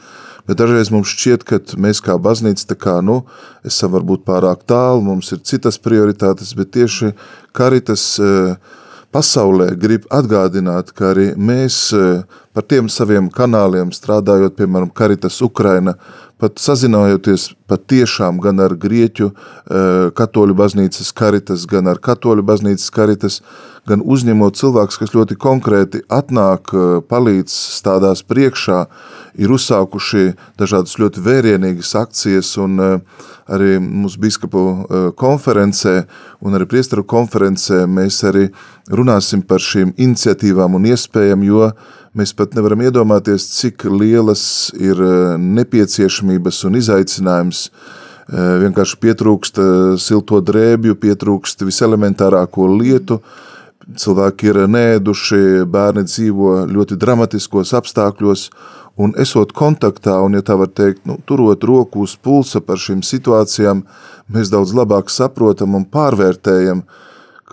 Bet 0.46 0.60
dažreiz 0.62 0.92
mums 0.94 1.10
šķiet, 1.10 1.42
ka 1.42 1.58
mēs 1.82 2.04
kā 2.06 2.20
baznīca 2.22 2.68
tā 2.70 2.76
kā, 2.78 3.00
nu, 3.02 3.24
esam 3.66 3.96
varbūt 3.96 4.22
pārāk 4.28 4.62
tālu, 4.70 5.02
mums 5.02 5.32
ir 5.34 5.42
citas 5.42 5.80
prioritātes, 5.82 6.52
bet 6.54 6.70
tieši 6.76 7.16
karitas 7.56 8.04
pasaulē 9.16 9.72
grib 9.82 10.06
atgādināt, 10.14 10.94
ka 10.94 11.16
arī 11.16 11.32
mēs 11.34 11.80
par 12.56 12.64
tiem 12.64 12.88
saviem 12.92 13.28
kanāliem 13.32 13.92
strādājot, 13.92 14.56
piemēram, 14.56 14.94
Karitas 14.96 15.42
Ukraina, 15.44 15.98
pat 16.40 16.60
sazinājoties 16.60 17.50
pat 17.68 17.86
tiešām 17.90 18.40
gan 18.44 18.60
ar 18.64 18.76
Grieķu 18.80 19.30
katoļu 20.16 20.56
baznīcas 20.58 21.14
karitas, 21.16 21.64
gan 21.70 21.88
ar 21.92 22.00
katoļu 22.04 22.44
baznīcas 22.48 22.92
karitas, 22.96 23.40
gan 23.88 24.04
uzņemot 24.04 24.58
cilvēks, 24.60 25.00
kas 25.02 25.14
ļoti 25.16 25.38
konkrēti 25.40 26.04
atnāk, 26.12 26.74
palīdz 27.10 27.56
stādās 27.78 28.24
priekšā, 28.28 28.86
ir 29.40 29.52
uzsākuši 29.56 30.34
dažādas 30.60 30.96
ļoti 31.00 31.24
vērienīgas 31.26 31.96
akcijas 32.04 32.56
un 32.62 32.80
arī 33.46 33.76
mūsu 33.80 34.22
biskapu 34.22 34.64
konferencē 35.20 36.00
un 36.42 36.58
arī 36.58 36.68
priestaru 36.70 37.06
konferencē 37.08 37.84
mēs 37.88 38.24
arī 38.28 38.48
runāsim 38.92 39.44
par 39.46 39.64
šīm 39.64 39.94
iniciatīvām 39.96 40.80
un 40.80 40.90
iespējām, 40.92 41.46
jo 41.46 41.70
Mēs 42.16 42.32
pat 42.32 42.54
nevaram 42.56 42.80
iedomāties, 42.80 43.44
cik 43.58 43.84
lielas 43.92 44.72
ir 44.80 44.96
nepieciešamības 45.36 46.62
un 46.70 46.78
izaicinājums. 46.80 47.66
Vienkārši 48.62 49.00
pietrūkst 49.04 49.60
silto 50.00 50.40
drēbju, 50.48 50.96
pietrūkst 51.02 51.66
viselementārāko 51.68 52.70
lietu. 52.72 53.20
Cilvēki 54.00 54.48
ir 54.48 54.62
nēduši, 54.72 55.42
bērni 55.68 56.06
dzīvo 56.08 56.54
ļoti 56.72 56.96
dramatiskos 57.04 57.76
apstākļos, 57.82 58.48
un 58.96 59.12
esot 59.20 59.52
kontaktā, 59.52 60.16
un, 60.24 60.40
ja 60.40 60.46
tā 60.48 60.56
var 60.56 60.72
teikt, 60.72 61.04
nu, 61.04 61.20
turot 61.28 61.68
roku 61.68 62.08
uz 62.08 62.16
pulsa 62.16 62.64
par 62.64 62.80
šīm 62.80 63.04
situācijām, 63.04 63.84
mēs 64.32 64.56
daudz 64.56 64.72
labāk 64.74 65.12
saprotam 65.12 65.76
un 65.76 65.84
pārvērtējam, 65.92 66.86
uh, 66.88 67.02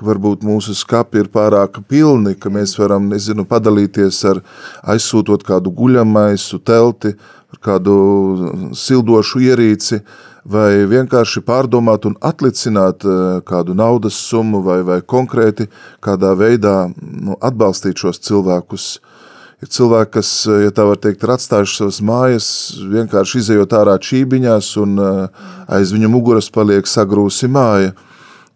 ka 0.03 0.11
varbūt 0.11 0.43
mūsu 0.43 0.75
skapi 0.75 1.23
ir 1.23 1.31
pārāk 1.31 1.79
pilni, 1.89 2.35
ka 2.35 2.51
mēs 2.51 2.75
varam, 2.79 3.09
nezinu, 3.13 3.47
padalīties 3.47 4.19
ar 4.27 4.43
aizsūtot 4.83 5.45
kādu 5.47 5.71
guļamaisu, 5.71 6.59
telti, 6.67 7.15
kādu 7.63 8.73
sildošu 8.75 9.43
ierīci, 9.47 10.03
vai 10.45 10.83
vienkārši 10.91 11.45
pārdomāt 11.47 12.07
un 12.09 12.17
atlicināt 12.21 13.07
eh, 13.07 13.41
kādu 13.47 13.77
naudas 13.79 14.19
summu 14.19 14.63
vai, 14.65 14.81
vai 14.83 15.01
konkrēti 15.01 15.69
kādā 16.03 16.35
veidā 16.35 16.91
nu, 16.99 17.39
atbalstīt 17.39 18.03
šos 18.03 18.19
cilvēkus. 18.27 18.87
Ir 19.63 19.71
cilvēki, 19.71 20.11
kas, 20.17 20.31
ja 20.65 20.73
tā 20.75 20.83
var 20.89 20.99
teikt, 20.99 21.23
ir 21.23 21.31
atstājuši 21.37 21.77
savas 21.79 22.01
mājas, 22.03 22.47
vienkārši 22.83 23.39
izējot 23.39 23.77
ārā 23.79 23.95
čībiņās 24.03 24.73
un 24.83 24.99
eh, 24.99 25.45
aiz 25.79 25.95
viņa 25.95 26.11
muguras 26.11 26.51
paliek 26.51 26.91
sagrūsi 26.91 27.47
māja. 27.53 27.95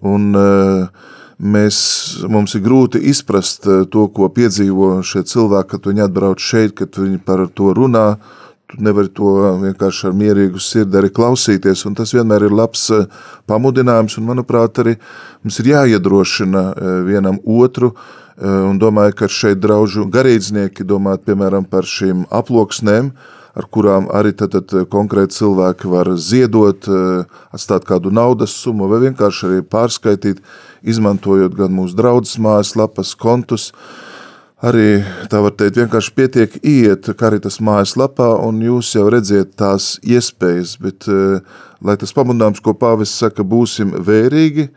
Un 0.07 0.35
uh, 0.37 1.07
mēs, 1.38 1.79
mums 2.31 2.57
ir 2.57 2.64
grūti 2.64 3.01
izprast 3.11 3.66
eh, 3.68 3.85
to, 3.90 4.07
ko 4.12 4.29
piedzīvo 4.33 5.01
šie 5.07 5.25
cilvēki, 5.29 5.70
kad 5.75 5.88
viņi 5.90 6.05
atbrauc 6.07 6.42
šeit, 6.42 6.77
kad 6.79 6.96
viņi 6.96 7.20
par 7.27 7.46
to 7.55 7.72
runā, 7.77 8.09
tu 8.66 8.81
nevari 8.83 9.12
to 9.14 9.33
vienkārši 9.62 10.09
ar 10.09 10.16
mierīgu 10.18 10.61
sirdi 10.62 10.99
arī 10.99 11.12
klausīties, 11.14 11.85
un 11.87 11.94
tas 11.99 12.14
vienmēr 12.16 12.49
ir 12.49 12.57
labs 12.57 12.88
eh, 12.94 13.07
pamudinājums, 13.51 14.18
un 14.18 14.31
manuprāt 14.33 14.83
arī 14.83 14.96
mums 15.44 15.61
ir 15.62 15.72
jāiedrošina 15.75 16.68
eh, 16.72 16.94
vienam 17.09 17.40
otru, 17.44 17.94
un 18.37 18.77
domāju, 18.77 19.14
ka 19.16 19.27
šeit 19.33 19.62
draužu 19.62 20.03
garīdznieki 20.12 20.85
domāt, 20.85 21.22
piemēram, 21.25 21.64
par 21.72 21.87
šīm 21.88 22.27
aploksnēm, 22.29 23.07
ar 23.57 23.69
kurām 23.73 24.11
arī 24.12 24.35
tad, 24.37 24.53
tad 24.53 24.88
konkrēti 24.92 25.38
cilvēki 25.38 25.88
var 25.88 26.11
ziedot, 26.21 26.88
atstāt 27.57 27.87
kādu 27.88 28.12
naudas 28.12 28.53
summu 28.53 28.88
vai 28.90 29.01
vienkārši 29.07 29.47
arī 29.49 29.62
pārskaitīt, 29.64 30.42
izmantojot 30.85 31.57
gan 31.57 31.73
mūsu 31.75 31.97
draudzes 31.97 32.37
mājaslapas 32.42 33.14
kontus, 33.19 33.71
arī 34.64 35.03
tā 35.31 35.42
var 35.45 35.55
teikt, 35.57 35.77
vienkārši 35.83 36.14
pietiek 36.16 36.57
iet 36.64 37.11
karitas 37.19 37.59
mājaslapā 37.61 38.29
un 38.47 38.62
jūs 38.64 38.95
jau 38.97 39.07
redziet 39.12 39.55
tās 39.59 39.97
iespējas, 40.03 40.77
bet 40.81 41.09
eh, 41.11 41.40
lai 41.85 41.97
tas 42.01 42.14
pamudinājums, 42.16 42.62
ko 42.64 42.75
pāvis 42.75 43.12
saka, 43.12 43.45
būsim 43.45 43.92
vērīgi 44.07 44.71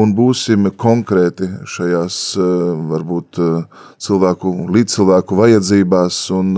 un 0.00 0.14
būsim 0.16 0.70
konkrēti 0.78 1.50
šajās 1.68 2.18
eh, 2.38 2.48
varbūt 2.94 3.42
eh, 3.44 3.84
cilvēku, 4.00 4.54
līdzcilvēku 4.72 5.40
vajadzībās 5.42 6.24
un 6.36 6.56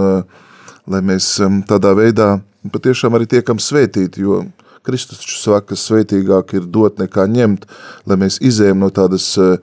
lai 0.91 1.03
mēs 1.05 1.35
tādā 1.69 1.93
veidā 1.99 2.37
patiešām 2.71 3.15
arī 3.19 3.27
tiekam 3.31 3.59
svētīti, 3.63 4.23
jo 4.23 4.43
Kristus 4.83 5.23
taču 5.23 5.39
saka, 5.39 5.73
ka 5.73 5.79
svētīgāk 5.79 6.57
ir 6.59 6.67
dot 6.67 6.99
nekā 6.99 7.29
ņemt, 7.31 7.67
lai 8.11 8.19
mēs 8.19 8.41
izējam 8.43 8.83
no 8.83 8.91
tādas 8.95 9.29
eh, 9.39 9.57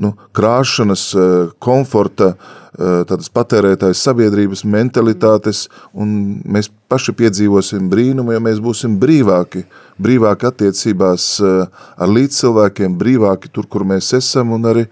nu, 0.00 0.14
krāšanas, 0.36 1.02
eh, 1.12 1.50
komforta, 1.60 2.32
eh, 2.32 3.02
tādas 3.08 3.28
patērētājas 3.36 4.00
sabiedrības 4.08 4.64
mentalitātes, 4.64 5.66
un 5.92 6.40
mēs 6.44 6.70
paši 6.88 7.12
piedzīvosim 7.20 7.90
brīnumu, 7.92 8.32
ja 8.32 8.40
mēs 8.40 8.62
būsim 8.64 8.96
brīvāki, 9.00 9.66
brīvāki 10.00 10.48
attiecībās 10.48 11.26
ar 11.44 12.08
līdzcilvēkiem, 12.16 12.96
brīvāki 13.00 13.52
tur, 13.52 13.68
kur 13.68 13.84
mēs 13.84 14.12
esam, 14.16 14.56
un 14.56 14.72
arī 14.72 14.86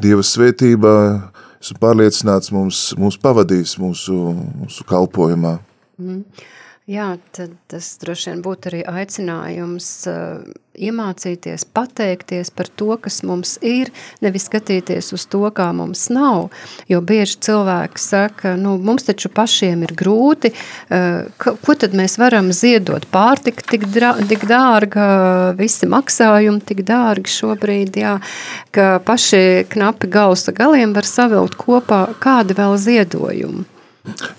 Dieva 0.00 0.22
svētība, 0.24 0.90
esmu 1.60 1.80
pārliecināts, 1.82 2.52
mums, 2.54 2.80
mums 3.00 3.18
pavadīs 3.20 3.76
mūsu, 3.80 4.16
mūsu 4.62 4.86
kalpojumā. 4.88 5.58
Mm. 6.00 6.24
Jā, 6.90 7.12
tad 7.30 7.52
tas 7.70 7.86
droši 8.02 8.32
vien 8.32 8.40
būtu 8.42 8.66
arī 8.66 8.78
aicinājums 8.82 9.86
uh, 10.10 10.40
iemācīties, 10.74 11.62
pateikties 11.70 12.50
par 12.50 12.66
to, 12.66 12.96
kas 13.04 13.20
mums 13.22 13.52
ir, 13.62 13.92
nevis 14.24 14.48
skatīties 14.48 15.12
uz 15.14 15.28
to, 15.30 15.44
kā 15.54 15.68
mums 15.76 16.08
nav. 16.10 16.48
Jo 16.90 16.98
bieži 17.06 17.38
cilvēki 17.46 18.02
saka, 18.02 18.56
nu, 18.58 18.74
mums 18.82 19.06
taču 19.06 19.30
pašiem 19.30 19.86
ir 19.86 19.94
grūti, 20.02 20.50
uh, 20.50 21.30
ka, 21.38 21.54
ko 21.62 21.78
tad 21.78 21.94
mēs 21.94 22.18
varam 22.18 22.50
ziedot? 22.50 23.06
Pārtika 23.14 23.70
tik, 23.70 23.86
drā, 23.94 24.16
tik 24.26 24.48
dārga, 24.50 25.08
visi 25.60 25.86
maksājumi 25.86 26.66
tik 26.72 26.82
dārgi 26.90 27.38
šobrīd, 27.38 28.02
jā, 28.02 28.18
ka 28.74 28.96
paši 29.06 29.68
knapi 29.76 30.10
gausa 30.10 30.50
galiem 30.58 30.98
var 30.98 31.06
savilkt 31.06 31.60
kopā 31.60 32.08
kādi 32.18 32.58
vēl 32.58 32.80
ziedojumi. 32.82 33.68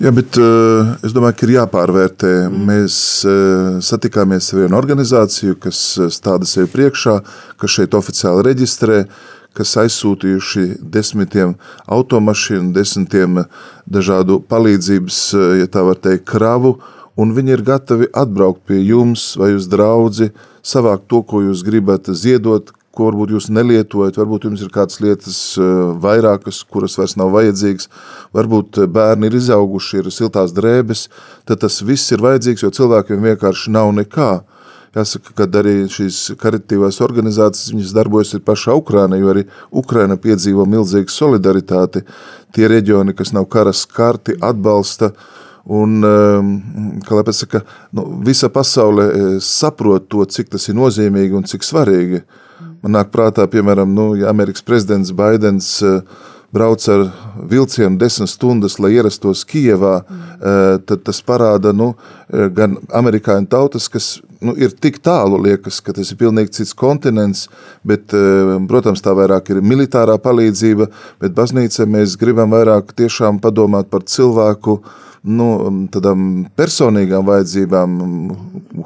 Jā, 0.02 0.12
bet 0.16 0.38
uh, 0.40 0.94
es 1.06 1.14
domāju, 1.16 1.38
ka 1.38 1.48
ir 1.48 1.54
jāpārvērtē. 1.58 2.32
Mm. 2.48 2.64
Mēs 2.70 2.96
uh, 3.28 3.82
satikāmies 3.86 4.52
ar 4.54 4.64
vienu 4.64 4.80
organizāciju, 4.80 5.58
kas 5.62 5.82
eh, 5.98 6.10
stāda 6.14 6.48
sevi 6.50 6.70
priekšā, 6.74 7.20
kas 7.62 7.76
šeit 7.76 7.98
oficiāli 7.98 8.46
reģistrē, 8.50 9.04
kas 9.58 9.76
aizsūtījuši 9.82 10.66
desmitiem 10.94 11.58
automašīnu, 11.92 12.72
desmitiem 12.76 13.44
dažādu 13.92 14.40
palīdzības, 14.48 15.20
ja 15.60 15.68
tā 15.72 15.84
var 15.84 16.00
teikt, 16.00 16.24
kravu, 16.32 16.78
un 17.20 17.34
viņi 17.36 17.58
ir 17.58 17.66
gatavi 17.68 18.08
atbraukt 18.16 18.64
pie 18.70 18.80
jums 18.80 19.34
vai 19.40 19.52
uz 19.58 19.68
draudzi, 19.72 20.32
savākt 20.64 21.10
to, 21.12 21.20
ko 21.28 21.44
jūs 21.44 21.66
gribat 21.68 22.08
ziedot, 22.16 22.72
ko 23.02 23.10
varbūt 23.10 23.34
jūs 23.34 23.50
nelietojat, 23.50 24.20
varbūt 24.22 24.46
jums 24.46 24.62
ir 24.62 24.70
kādas 24.74 25.02
lietas 25.02 25.40
eh, 25.58 25.74
vairākas, 26.04 26.62
kuras 26.70 27.00
vairs 27.00 27.18
nav 27.18 27.34
vajadzīgas, 27.34 27.90
varbūt 28.38 28.84
eh, 28.84 28.90
bērni 28.94 29.32
ir 29.32 29.38
izauguši, 29.42 30.04
ir 30.04 30.14
siltās 30.14 30.54
drēbes, 30.54 31.08
tad 31.50 31.64
tas 31.66 31.82
viss 31.82 32.14
ir 32.14 32.22
vajadzīgs, 32.22 32.66
jo 32.66 32.74
cilvēkiem 32.78 33.26
vienkārši 33.32 33.74
nav 33.74 33.94
nekā. 33.98 34.32
Jāsaka, 34.92 35.32
ka 35.38 35.46
arī 35.56 35.86
šīs 35.88 36.34
karitīvās 36.40 36.98
organizācijas, 37.02 37.72
viņas 37.72 37.94
darbojas 37.96 38.34
ir 38.36 38.42
pašā 38.44 38.76
Ukraina, 38.76 39.16
jo 39.16 39.30
arī 39.32 39.46
Ukraina 39.72 40.18
piedzīvo 40.20 40.66
milzīgu 40.68 41.14
solidaritāti. 41.16 42.04
Tie 42.52 42.68
reģioni, 42.68 43.16
kas 43.16 43.32
nav 43.32 43.48
karas 43.54 43.86
karti, 43.88 44.36
atbalsta 44.44 45.13
Un, 45.69 46.00
ehm, 46.02 46.54
kā 47.06 47.13
lai 47.19 47.25
pasaka, 47.25 47.62
nu, 47.94 48.08
visa 48.25 48.50
pasaule 48.50 49.04
eh, 49.06 49.36
saprot 49.46 50.08
to, 50.10 50.23
cik 50.25 50.50
tas 50.50 50.65
ir 50.71 50.78
nozīmīgi 50.80 51.38
un 51.38 51.46
cik 51.46 51.65
svarīgi. 51.65 52.23
Man 52.82 52.98
nāk 52.98 53.12
prātā, 53.13 53.46
piemēram, 53.46 53.92
nu, 53.94 54.12
ja 54.17 54.29
Amerikas 54.32 54.65
prezidents 54.65 55.12
Baidens 55.13 55.75
uh, 55.86 56.02
brauc 56.52 56.88
ar 56.92 57.06
vilcienu 57.50 57.98
desmit 57.98 58.29
stundas, 58.29 58.77
lai 58.79 58.94
ierastos 58.98 59.46
Kijevā, 59.48 60.02
mm. 60.04 60.84
tad 60.90 61.06
tas 61.08 61.21
parāda 61.23 61.71
nu, 61.75 61.94
eh, 62.27 62.50
gan 62.52 62.77
amerikāņu 62.92 63.48
tautas, 63.52 63.88
kas 63.92 64.17
nu, 64.42 64.56
ir 64.58 64.73
tik 64.73 65.00
tālu, 65.06 65.39
liekas, 65.46 65.79
ka 65.85 65.94
tas 65.98 66.12
ir 66.12 66.19
pilnīgi 66.21 66.58
cits 66.60 66.73
kontinents, 66.77 67.48
bet, 67.87 68.13
protams, 68.69 69.04
tā 69.06 69.13
vairāk 69.17 69.54
ir 69.54 69.62
militārā 69.65 70.17
palīdzība, 70.21 70.89
bet 71.21 71.37
baznīca 71.37 71.87
mēs 71.89 72.17
gribam 72.21 72.54
vairāk 72.54 72.94
tiešām 72.98 73.39
padomāt 73.44 73.92
par 73.94 74.06
cilvēku, 74.10 74.79
nu, 75.21 75.48
tādām 75.94 76.48
personīgām 76.58 77.25
vajadzībām, 77.27 77.98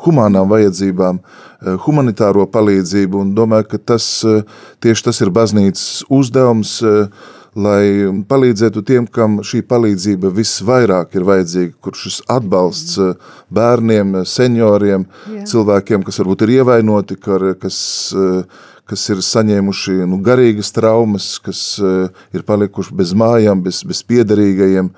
humānām 0.06 0.50
vajadzībām, 0.52 1.20
eh, 1.20 1.78
humanitāro 1.86 2.46
palīdzību, 2.52 3.22
un 3.22 3.34
domāju, 3.36 3.70
ka 3.70 3.78
tas, 3.78 4.24
eh, 4.26 4.44
tieši 4.82 5.04
tas 5.04 5.22
ir 5.22 5.30
baznīcas 5.30 6.04
uzdevums, 6.10 6.82
eh, 6.84 7.08
lai 7.56 8.12
palīdzētu 8.28 8.84
tiem, 8.86 9.08
kam 9.08 9.40
šī 9.46 9.62
palīdzība 9.70 10.32
visvairāk 10.36 11.16
ir 11.16 11.26
vajadzīga, 11.28 11.74
kur 11.82 11.96
šis 11.98 12.20
atbalsts 12.32 13.00
eh, 13.00 13.34
bērniem, 13.56 14.22
senioriem, 14.28 15.08
Jā. 15.32 15.44
cilvēkiem, 15.54 16.04
kas 16.04 16.20
varbūt 16.22 16.46
ir 16.46 16.56
ievainoti, 16.60 17.18
kas, 17.20 17.78
eh, 18.12 18.64
kas 18.86 19.10
ir 19.14 19.24
saņēmuši 19.24 20.02
nu, 20.12 20.20
garīgas 20.26 20.74
traumas, 20.76 21.36
kas 21.40 21.66
eh, 21.80 22.10
ir 22.36 22.44
palikuši 22.48 22.96
bez 22.96 23.16
mājām, 23.16 23.64
bez, 23.64 23.86
bez 23.88 24.04
piederīgajiem. 24.04 24.92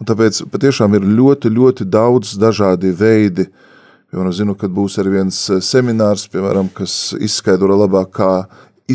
Un 0.00 0.08
tāpēc 0.08 0.46
patiešām 0.48 0.96
ir 0.96 1.04
ļoti, 1.04 1.52
ļoti 1.52 1.84
daudz 1.84 2.38
dažādi 2.40 2.94
veidi, 2.96 3.50
Piemēram, 4.10 4.32
zinu, 4.34 4.56
kad 4.58 4.72
būs 4.74 4.96
arī 4.98 5.12
viens 5.20 5.36
seminārs, 5.62 6.24
piemēram, 6.32 6.66
kas 6.74 7.12
izskaidro 7.22 7.76
labāk, 7.78 8.08
kā 8.16 8.30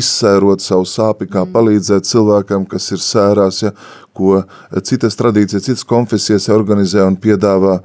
izsērot 0.00 0.64
savu 0.64 0.86
sāpi, 0.88 1.28
kā 1.30 1.44
mm. 1.44 1.52
palīdzēt 1.54 2.08
cilvēkam, 2.08 2.66
kas 2.70 2.90
ir 2.94 3.02
sērās, 3.02 3.62
ja, 3.64 3.72
ko 4.16 4.42
citas 4.86 5.18
tradīcijas, 5.18 5.68
citas 5.68 5.86
konfesijas 5.88 6.48
organizē 6.52 7.04
un 7.06 7.18
piedāvā. 7.20 7.80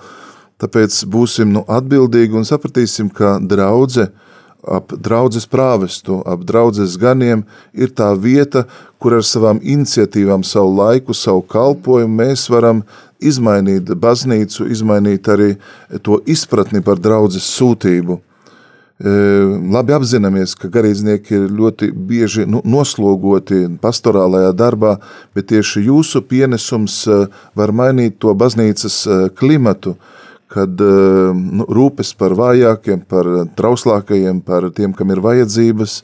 Tāpēc 0.61 0.99
būsim 1.09 1.55
nu, 1.55 1.65
atbildīgi 1.65 2.37
un 2.37 2.45
sapratīsim, 2.45 3.09
ka 3.09 3.39
draudze 3.41 4.11
ap 4.61 4.93
draudzes 4.93 5.47
prāvestu, 5.49 6.19
ap 6.21 6.43
draudzes 6.45 6.97
ganiem 7.01 7.41
ir 7.73 7.89
tā 7.97 8.11
vieta, 8.13 8.67
kur 9.01 9.17
ar 9.17 9.25
savām 9.25 9.57
iniciatīvām, 9.57 10.45
savu 10.45 10.75
laiku, 10.77 11.17
savu 11.17 11.41
kalpojumu 11.49 12.21
mēs 12.21 12.45
varam 12.53 12.83
izmainīt 13.21 13.89
baznīcu, 13.97 14.69
izmainīt 14.69 15.29
arī 15.33 15.55
to 16.05 16.19
izpratni 16.29 16.83
par 16.85 17.01
draudzes 17.01 17.49
sūtību 17.57 18.21
labi 19.01 19.95
apzināmies, 19.95 20.53
ka 20.59 20.69
garīdznieki 20.69 21.35
ir 21.37 21.45
ļoti 21.57 21.91
bieži 21.91 22.45
nu, 22.49 22.61
noslogoti 22.65 23.63
pastorālajā 23.81 24.51
darbā, 24.57 24.97
bet 25.35 25.49
tieši 25.49 25.85
jūsu 25.87 26.21
pienesums 26.29 27.03
var 27.57 27.73
mainīt 27.73 28.19
to 28.21 28.35
baznīcas 28.37 29.01
klimatu, 29.39 29.95
kad 30.51 30.81
nu, 30.81 31.65
rūpes 31.71 32.11
par 32.19 32.35
vājākiem, 32.35 33.05
par 33.09 33.27
trauslākajiem, 33.57 34.41
par 34.43 34.67
tiem, 34.75 34.91
kam 34.97 35.13
ir 35.13 35.21
vajadzības, 35.23 35.95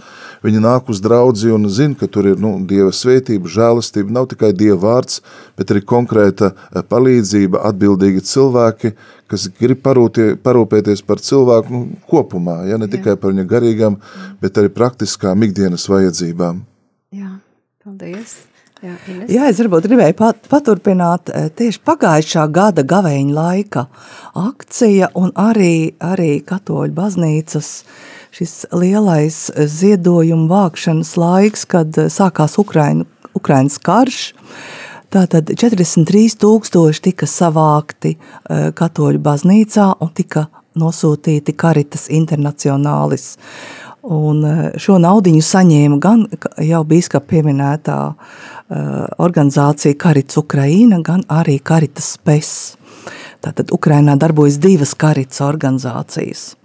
viņi 0.46 0.64
nāk 0.64 0.92
uz 0.94 1.02
draudzi 1.04 1.52
un 1.52 1.68
zina, 1.68 1.98
ka 2.00 2.08
tur 2.12 2.32
ir 2.32 2.40
nu, 2.42 2.54
Dieva 2.68 2.94
svētība, 2.96 3.52
žēlastība, 3.52 4.14
nav 4.16 4.30
tikai 4.32 4.54
Dieva 4.56 4.80
vārds, 4.86 5.20
bet 5.60 5.74
arī 5.74 5.84
konkrēta 5.88 6.54
palīdzība, 6.90 7.66
atbildīgi 7.72 8.24
cilvēki, 8.32 8.94
kas 9.28 9.50
grib 9.60 9.84
parūtie, 9.84 10.32
parūpēties 10.40 11.04
par 11.08 11.24
cilvēku 11.24 11.74
nu, 11.74 12.02
kopumā, 12.08 12.62
ja, 12.72 12.80
ne 12.80 12.88
Jā. 12.88 12.96
tikai 12.98 13.18
par 13.20 13.36
viņa 13.36 13.48
garīgām, 13.52 14.00
bet 14.44 14.60
arī 14.62 14.72
praktiskām 14.72 15.44
ikdienas 15.48 15.90
vajadzībām. 15.92 16.64
Jā, 17.16 17.34
paldies! 17.84 18.47
Jā, 18.78 18.96
Ines. 19.10 19.32
Jā, 19.34 19.48
es 19.50 19.58
varbūt 19.62 19.88
gribēju 19.90 20.16
pat, 20.20 20.44
paturpināt 20.52 21.32
eh, 21.34 21.48
tieši 21.58 21.82
pagājušā 21.88 22.44
gada 22.54 22.84
gaveņa 22.86 23.34
laika 23.34 23.88
akcija 24.38 25.10
un 25.18 25.32
arī, 25.42 25.96
arī 25.98 26.38
katoļu 26.46 26.94
baznīcas 26.98 27.72
šis 28.38 28.68
lielais 28.78 29.40
ziedojumu 29.58 30.46
vākšanas 30.52 31.16
laiks, 31.18 31.66
kad 31.70 31.98
eh, 31.98 32.12
sākās 32.14 32.60
Ukraina, 32.62 33.08
Ukrainas 33.38 33.80
karš. 33.82 34.22
Tātad 35.14 35.50
43 35.56 36.36
tūkstoši 36.38 37.04
tika 37.10 37.30
savākti 37.32 38.14
eh, 38.14 38.70
katoļu 38.78 39.24
baznīcā 39.26 39.90
un 40.04 40.14
tika 40.14 40.50
nosūtīti 40.78 41.56
Karitas 41.58 42.08
internacionālis. 42.14 43.36
Un 44.08 44.44
šo 44.80 44.96
naudiņu 45.04 45.44
saņēma 45.44 45.98
gan 46.00 46.22
jau 46.64 46.80
bīskap 46.88 47.26
pieminētā 47.28 47.98
uh, 48.08 48.38
Eh, 48.68 49.06
organizācija 49.18 49.96
Karits 49.96 50.38
Ukraina, 50.38 51.00
gan 51.00 51.22
arī 51.32 51.56
Karitas 51.64 52.18
Spes. 52.18 52.50
Tātad 53.40 53.72
Ukrainā 53.72 54.18
darbojas 54.20 54.58
divas 54.60 54.92
Karits 54.92 55.40
organizācijas. 55.40 56.58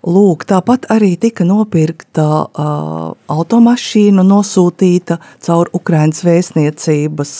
Lūk, 0.00 0.46
tāpat 0.48 0.86
arī 0.88 1.10
tika 1.20 1.44
nopirkta 1.44 2.24
uh, 2.24 3.12
automašīna, 3.28 4.22
nosūtīta 4.24 5.18
caur 5.44 5.68
Ukraiņas 5.76 6.22
vēstniecības 6.24 7.32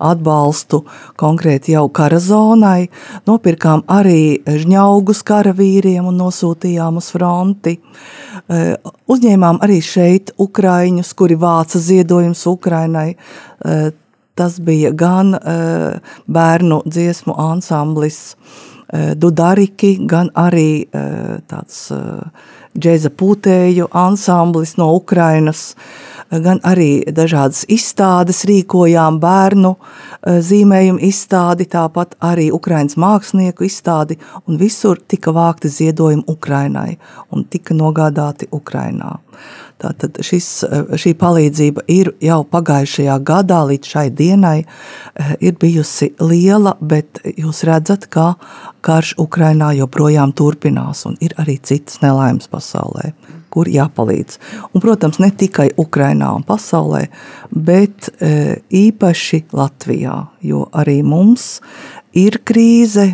atbalstu 0.00 0.80
konkrēti 1.20 1.74
jau 1.74 1.84
kara 1.92 2.16
zonai. 2.16 2.88
Nopirkām 3.28 3.84
arī 3.92 4.40
žņaugus 4.48 5.20
karavīriem 5.28 6.08
un 6.08 6.16
nosūtījām 6.22 6.96
uz 7.02 7.10
fronti. 7.12 7.76
Uh, 8.48 8.72
uzņēmām 9.12 9.60
arī 9.66 9.82
šeit 9.84 10.32
Ukraiņus, 10.40 11.12
kuri 11.20 11.36
vāca 11.36 11.82
ziedojumus 11.84 12.46
Ukrainai. 12.48 13.10
Uh, 13.60 13.90
tas 14.36 14.56
bija 14.56 14.94
gan 14.96 15.36
uh, 15.36 16.16
bērnu 16.32 16.80
dziesmu 16.88 17.36
ansamblis, 17.44 18.22
uh, 18.32 18.72
Dudariki, 18.92 19.96
gan 20.06 20.28
arī 20.38 20.86
eh, 20.86 21.38
tāds 21.50 21.88
eh, 21.90 22.52
džēza 22.78 23.10
pūtēju 23.10 23.88
ansamblis 23.96 24.76
no 24.78 24.92
Ukrainas, 24.94 25.72
gan 26.30 26.60
arī 26.66 27.06
dažādas 27.14 27.64
izstādes 27.72 28.42
rīkojām 28.46 29.16
bērnu 29.22 29.70
zīmējumu 30.26 31.00
izstādi, 31.06 31.68
tāpat 31.72 32.16
arī 32.20 32.50
Ukrainas 32.52 32.98
mākslinieku 33.00 33.64
izstādi, 33.64 34.18
un 34.44 34.58
visur 34.60 35.00
tika 35.08 35.32
vākti 35.32 35.70
ziedojumi 35.72 36.26
Ukrainai 36.28 36.98
un 37.30 37.46
tika 37.48 37.78
nogādāti 37.78 38.50
Ukrainā. 38.52 39.14
Tātad 39.76 40.16
šis, 40.24 40.46
šī 40.96 41.10
palīdzība 41.20 41.82
ir 41.92 42.08
jau 42.24 42.38
pagājušajā 42.48 43.16
gadā 43.28 43.58
līdz 43.68 43.90
šai 43.92 44.06
dienai 44.16 44.62
eh, 44.62 45.34
ir 45.44 45.58
bijusi 45.60 46.14
liela, 46.16 46.72
bet 46.80 47.20
jūs 47.36 47.60
redzat, 47.68 48.06
ka 48.08 48.38
karš 48.86 49.16
Ukrainā 49.20 49.74
joprojām 49.76 50.32
turpinās 50.36 51.04
un 51.10 51.18
ir 51.20 51.36
arī 51.36 51.58
citas 51.60 52.00
nelaimes 52.00 52.48
pasaulē, 52.48 53.12
kur 53.52 53.68
jāpalīdz. 53.68 54.40
Un, 54.70 54.80
protams, 54.80 55.20
ne 55.20 55.28
tikai 55.28 55.68
Ukrainā 55.76 56.32
un 56.38 56.48
pasaulē, 56.48 57.04
bet 57.52 58.08
eh, 58.16 58.56
īpaši 58.72 59.44
Latvijā, 59.52 60.16
jo 60.40 60.64
arī 60.72 61.02
mums 61.04 61.58
ir 62.16 62.40
krīze, 62.48 63.10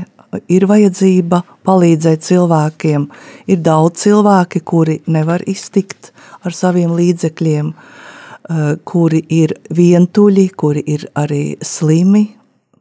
ir 0.47 0.71
vajadzība 0.71 1.43
palīdzēt 1.67 2.23
cilvēkiem. 2.25 3.11
Ir 3.51 3.63
daudz 3.67 4.07
cilvēki, 4.07 4.63
kuri 4.63 5.01
nevar 5.11 5.43
iztikt 5.51 6.13
ar 6.45 6.53
saviem 6.53 6.93
līdzekļiem, 6.99 7.73
eh, 7.73 8.77
kuri 8.85 9.25
ir 9.29 9.57
vientuļi, 9.71 10.51
kuri 10.57 10.83
ir 10.87 11.09
arī 11.17 11.57
slimi, 11.61 12.29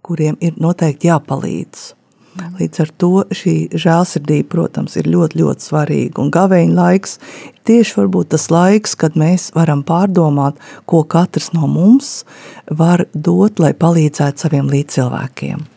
kuriem 0.02 0.38
ir 0.42 0.54
noteikti 0.58 1.10
jāpalīdz. 1.10 1.94
Līdz 2.32 2.80
ar 2.80 2.92
to 2.98 3.10
šī 3.36 3.56
žēlsirdība, 3.76 4.48
protams, 4.54 4.96
ir 4.96 5.10
ļoti, 5.12 5.42
ļoti 5.42 5.66
svarīga. 5.68 6.22
Un 6.24 6.32
gaveņa 6.32 6.76
laiks 6.78 7.18
ir 7.50 7.58
tieši 7.68 8.08
tas 8.30 8.48
laiks, 8.48 8.96
kad 8.96 9.18
mēs 9.20 9.52
varam 9.54 9.84
pārdomāt, 9.84 10.56
ko 10.86 11.04
katrs 11.04 11.52
no 11.54 11.68
mums 11.68 12.24
var 12.70 13.06
dot, 13.14 13.60
lai 13.60 13.74
palīdzētu 13.74 14.38
saviem 14.38 14.72
līdzcilvēkiem. 14.72 15.68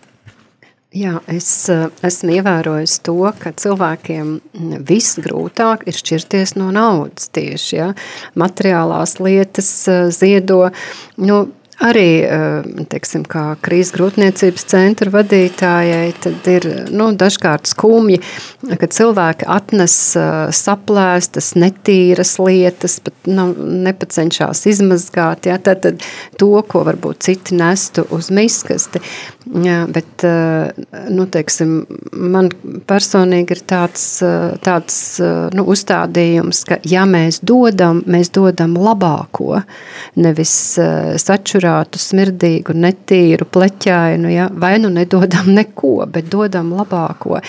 Jā, 0.94 1.16
es 1.26 1.48
eh, 1.72 1.88
esmu 2.06 2.36
ievērojis 2.36 3.00
to, 3.02 3.16
ka 3.40 3.50
cilvēkiem 3.58 4.28
visgrūtāk 4.86 5.88
ir 5.90 5.96
šķirties 5.98 6.54
no 6.54 6.68
naudas 6.74 7.32
tieši, 7.34 7.72
ja? 7.80 7.88
materiālās 8.38 9.16
lietas 9.18 9.72
eh, 9.90 10.04
ziedo, 10.14 10.60
nu, 11.18 11.40
arī, 11.82 12.08
eh, 12.24 12.84
teiksim, 12.90 13.24
krīzes 13.24 13.92
grūtniecības 13.96 14.66
centra 14.70 15.10
vadītājai, 15.10 16.14
tad 16.20 16.48
ir, 16.50 16.68
nu, 16.90 17.10
dažkārt 17.18 17.66
skumji, 17.70 18.20
ka 18.78 18.86
cilvēki 18.86 19.48
atnes 19.50 19.96
saplēstas, 20.54 21.54
netīras 21.58 22.36
lietas, 22.38 23.00
pat 23.04 23.14
nav, 23.26 23.54
nepacenšās 23.58 24.66
izmazgāt, 24.70 25.46
ja? 25.50 25.58
tad, 25.58 25.82
tad 25.84 26.02
to, 26.38 26.52
ko 26.68 26.84
varbūt 26.84 27.24
citi 27.26 27.58
nestu 27.58 28.06
uz 28.14 28.30
miskasti, 28.34 29.02
Jā, 29.44 29.82
bet 29.92 30.22
nu, 31.12 31.26
teiksim, 31.28 31.72
man 32.16 32.46
personīgi 32.88 33.52
ir 33.52 33.60
tāds, 33.68 34.06
tāds 34.64 34.96
nu, 35.52 35.66
uzstādījums, 35.68 36.62
ka 36.64 36.78
ja 36.88 37.02
mēs 37.08 37.42
dodam, 37.44 38.00
mēs 38.08 38.32
dodam 38.32 38.72
labāko, 38.80 39.60
nevis 40.16 40.54
sačurātu, 41.64 41.98
smirdīgu, 41.98 42.74
netīru, 42.74 43.46
pleķainu, 43.46 44.28
ja? 44.28 44.48
vai 44.52 44.78
nu 44.78 44.90
nedodam 44.92 45.52
neko, 45.58 46.06
bet 46.06 46.30
dodam 46.30 46.72
labāko. 46.74 47.40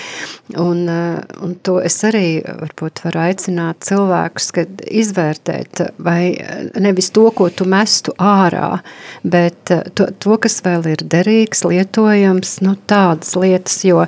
Un, 0.62 0.88
un 0.88 1.56
to 1.64 1.80
es 1.82 1.98
arī 2.06 2.42
varbūt 2.46 3.02
varu 3.06 3.20
aicināt 3.26 3.84
cilvēkus, 3.86 4.52
kad 4.54 4.84
izvērtēt, 4.86 5.82
vai 6.00 6.36
nevis 6.80 7.10
to, 7.12 7.30
ko 7.36 7.50
tu 7.50 7.66
mestu 7.66 8.14
ārā, 8.18 8.80
bet 9.24 9.72
to, 9.96 10.08
to 10.20 10.38
kas 10.38 10.62
vēl 10.66 10.86
ir 10.94 11.02
derīgs, 11.04 11.66
lietojams 11.66 12.60
nu, 12.66 12.76
tādas 12.88 13.36
lietas, 13.36 13.80
jo 13.86 14.06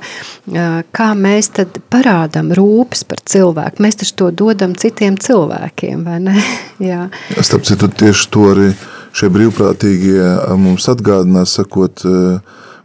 kā 0.92 1.08
mēs 1.18 1.50
tad 1.58 1.80
parādām 1.90 2.52
rūpes 2.54 3.04
par 3.08 3.24
cilvēku, 3.26 3.82
mēs 3.82 3.98
taču 3.98 4.14
to 4.22 4.30
dodam 4.44 4.76
citiem 4.78 5.18
cilvēkiem, 5.18 6.06
vai 6.06 6.20
ne? 6.22 6.38
Jā. 6.90 7.08
Starp 7.40 7.66
citu, 7.66 7.90
tieši 7.90 8.30
to 8.30 8.46
arī 8.52 8.70
šie 9.16 9.30
brīvprātīgie 9.32 10.24
mums 10.60 10.88
atgādinās, 10.90 11.56
sakot, 11.58 12.04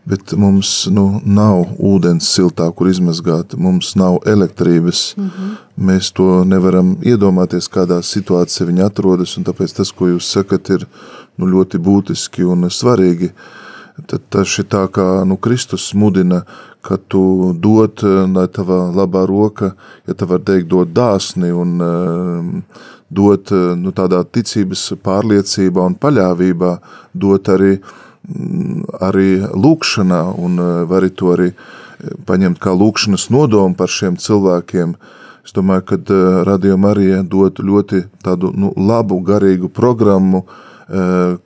bet 0.05 0.33
mums 0.35 0.71
nu, 0.91 1.05
nav 1.23 1.77
ūdens 1.79 2.27
siltā, 2.27 2.67
kur 2.75 2.89
izmazgāt, 2.91 3.55
mums 3.55 3.95
nav 3.95 4.19
elektrības. 4.27 5.13
Mm 5.17 5.29
-hmm. 5.29 5.55
Mēs 5.77 6.11
to 6.13 6.43
nevaram 6.43 6.97
iedomāties, 7.01 7.69
kādā 7.69 8.01
situācijā 8.01 8.67
viņi 8.67 8.85
atrodas, 8.85 9.37
un 9.37 9.43
tāpēc 9.43 9.75
tas, 9.75 9.91
ko 9.91 10.07
jūs 10.07 10.31
sakat, 10.31 10.69
ir 10.69 10.85
nu, 11.37 11.47
ļoti 11.47 11.77
būtiski 11.77 12.43
un 12.43 12.69
svarīgi. 12.69 13.31
Tad 14.07 14.21
tas 14.29 14.59
ir 14.59 14.65
tā, 14.65 14.87
kā 14.87 15.23
nu, 15.25 15.37
Kristus 15.37 15.93
mudina, 15.93 16.43
ka 16.81 16.97
tu 16.97 17.53
dod, 17.53 18.03
lai 18.35 18.47
tava 18.47 18.91
labā 18.91 19.25
roka, 19.27 19.75
ja 20.07 20.13
tā 20.13 20.27
var 20.27 20.39
teikt, 20.39 20.67
dod 20.67 20.87
dāsni 20.87 21.51
un 21.51 22.63
dot 23.13 23.51
nu, 23.51 23.91
tādā 23.95 24.23
ticības 24.25 24.89
pārliecībā 25.03 25.85
un 25.91 25.97
paļāvībā, 26.01 26.71
dot 27.13 27.51
arī 27.53 27.75
uh, 27.77 27.93
arī 29.03 29.43
lūkšanā, 29.51 30.21
un 30.39 30.59
e, 30.59 30.69
var 30.87 31.07
to 31.11 31.33
arī 31.35 31.51
e, 31.51 31.55
paņemt 32.27 32.61
kā 32.63 32.71
lūkšanas 32.71 33.29
nodomu 33.33 33.75
par 33.75 33.91
šiem 33.91 34.17
cilvēkiem. 34.17 34.95
Es 35.43 35.51
domāju, 35.51 35.83
ka 35.83 35.97
Radio 36.47 36.77
Marija 36.79 37.19
dod 37.23 37.59
ļoti 37.59 38.05
tādu 38.23 38.53
nu, 38.55 38.71
labu, 38.79 39.19
garīgu 39.19 39.67
programmu, 39.67 40.45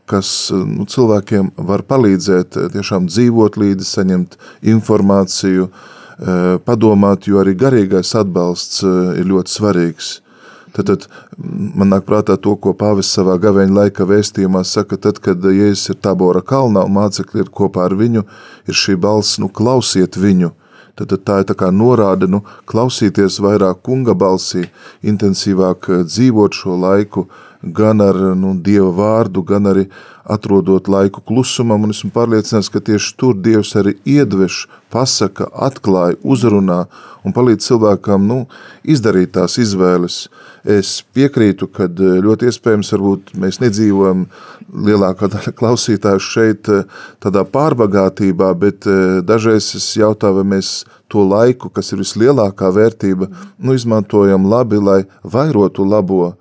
kas 0.05 0.29
nu, 0.53 0.85
cilvēkiem 0.85 1.49
var 1.65 1.81
palīdzēt 1.81 2.57
tiešām 2.73 3.07
dzīvot 3.09 3.57
līdzi, 3.57 3.85
saņemt 3.85 4.37
informāciju, 4.69 5.69
padomāt, 6.65 7.25
jo 7.29 7.41
arī 7.41 7.55
garīgais 7.57 8.13
atbalsts 8.17 8.83
ir 8.85 9.25
ļoti 9.29 9.55
svarīgs. 9.55 10.11
Tad, 10.75 10.89
tad 10.89 11.07
man 11.37 11.91
nāk 11.93 12.05
prātā 12.07 12.35
to, 12.41 12.55
ko 12.59 12.73
Pāvis 12.77 13.09
savā 13.13 13.37
gaveņa 13.41 13.75
laika 13.79 14.07
vēstījumā 14.07 14.63
saka, 14.67 14.99
tad, 14.99 15.21
kad 15.23 15.43
Jēzus 15.43 15.93
ir 15.93 15.99
Tabora 16.03 16.43
kalnā 16.45 16.83
un 16.85 16.95
mācekļi 16.97 17.45
ir 17.45 17.51
kopā 17.59 17.87
ar 17.87 17.95
viņu, 17.97 18.25
ir 18.67 18.77
šī 18.77 18.97
balss, 19.01 19.39
nu 19.41 19.49
klausiet 19.49 20.19
viņu. 20.19 20.53
Tad, 20.97 21.11
tad 21.13 21.23
tā 21.29 21.41
ir 21.41 21.49
tā 21.51 21.53
kā 21.57 21.67
norāde, 21.69 22.25
nu 22.25 22.41
klausīties 22.69 23.37
vairāk 23.45 23.83
kunga 23.85 24.15
balsī, 24.17 24.65
intensīvāk 25.05 25.91
eh, 25.93 26.05
dzīvot 26.09 26.57
šo 26.57 26.77
laiku, 26.81 27.27
gan 27.61 28.01
ar 28.01 28.17
nu, 28.37 28.53
Dieva 28.63 28.91
vārdu, 28.93 29.43
gan 29.45 29.69
arī 29.71 29.87
atrodot 30.27 30.89
laiku 30.91 31.21
klusumam, 31.23 31.85
un 31.87 31.93
esmu 31.95 32.11
pārliecināts, 32.15 32.69
ka 32.71 32.81
tieši 32.83 33.13
tur 33.19 33.37
Dievs 33.39 33.73
arī 33.79 33.95
iedveš, 34.05 34.65
pasaka, 34.91 35.47
atklāja, 35.67 36.19
uzrunā 36.23 36.85
un 37.25 37.35
palīdz 37.35 37.65
cilvēkam 37.67 38.27
nu, 38.27 38.41
izdarīt 38.87 39.33
tās 39.35 39.57
izvēles. 39.61 40.25
Es 40.67 40.97
piekrītu, 41.15 41.69
ka 41.71 41.87
eh, 41.87 42.17
ļoti 42.23 42.49
iespējams 42.49 42.91
varbūt 42.95 43.33
mēs 43.39 43.61
nedzīvojam 43.63 44.25
lielākā 44.87 45.29
daļa 45.31 45.53
klausītāju 45.55 46.23
šeit 46.23 46.71
eh, 46.73 46.83
tādā 47.23 47.45
pārbagātībā, 47.47 48.51
bet 48.59 48.87
eh, 48.87 49.19
dažreiz 49.27 49.69
es 49.79 49.87
jautāju, 49.99 50.41
vai 50.41 50.47
mēs 50.57 50.81
to 51.11 51.23
laiku, 51.23 51.71
kas 51.71 51.93
ir 51.93 52.03
vislielākā 52.03 52.71
vērtība, 52.75 53.29
nu, 53.63 53.77
izmantojam 53.79 54.47
labi, 54.51 54.81
lai 54.83 55.01
vairotu 55.23 55.87
labo, 55.87 56.33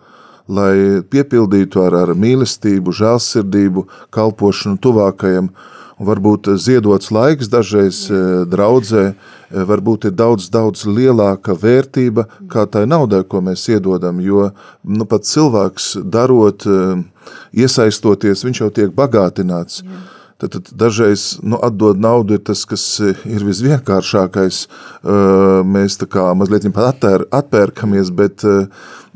lai 0.49 1.03
piepildītu 1.11 1.83
ar, 1.87 1.97
ar 2.05 2.13
mīlestību, 2.19 2.95
žēlsirdību, 2.95 3.87
kalpošanu 4.15 4.81
tuvākajam. 4.83 5.51
Varbūt 5.97 6.51
ziedots 6.61 7.09
laiks 7.15 7.49
dažreiz 7.49 8.03
eh, 8.13 8.43
draudzē, 8.53 9.05
eh, 9.15 9.63
varbūt 9.71 10.11
ir 10.11 10.17
daudz, 10.17 10.51
daudz 10.53 10.85
lielāka 10.85 11.57
vērtība 11.57 12.27
kā 12.53 12.67
tai 12.69 12.85
naudai, 12.85 13.23
ko 13.25 13.41
mēs 13.41 13.65
iedodam, 13.73 14.21
jo 14.21 14.51
nu, 14.85 15.07
pat 15.09 15.25
cilvēks 15.25 15.95
darot, 16.05 16.69
eh, 16.69 17.01
iesaistoties, 17.65 18.45
viņš 18.45 18.61
jau 18.61 18.71
tiek 18.77 18.93
bagātināts. 18.93 19.81
Jā. 19.81 20.05
Tad, 20.37 20.53
tad 20.53 20.69
dažreiz 20.77 21.39
nu, 21.41 21.57
atdot 21.65 21.97
naudu 21.97 22.37
ir 22.37 22.43
tas, 22.45 22.67
kas 22.69 22.83
ir 23.01 23.45
visvienkāršākais. 23.47 24.67
Mēs 25.65 25.97
tā 25.97 26.09
kā 26.13 26.27
mazliet 26.37 26.69
atpēr, 26.69 27.25
atpērkamies, 27.33 28.13
bet 28.13 28.45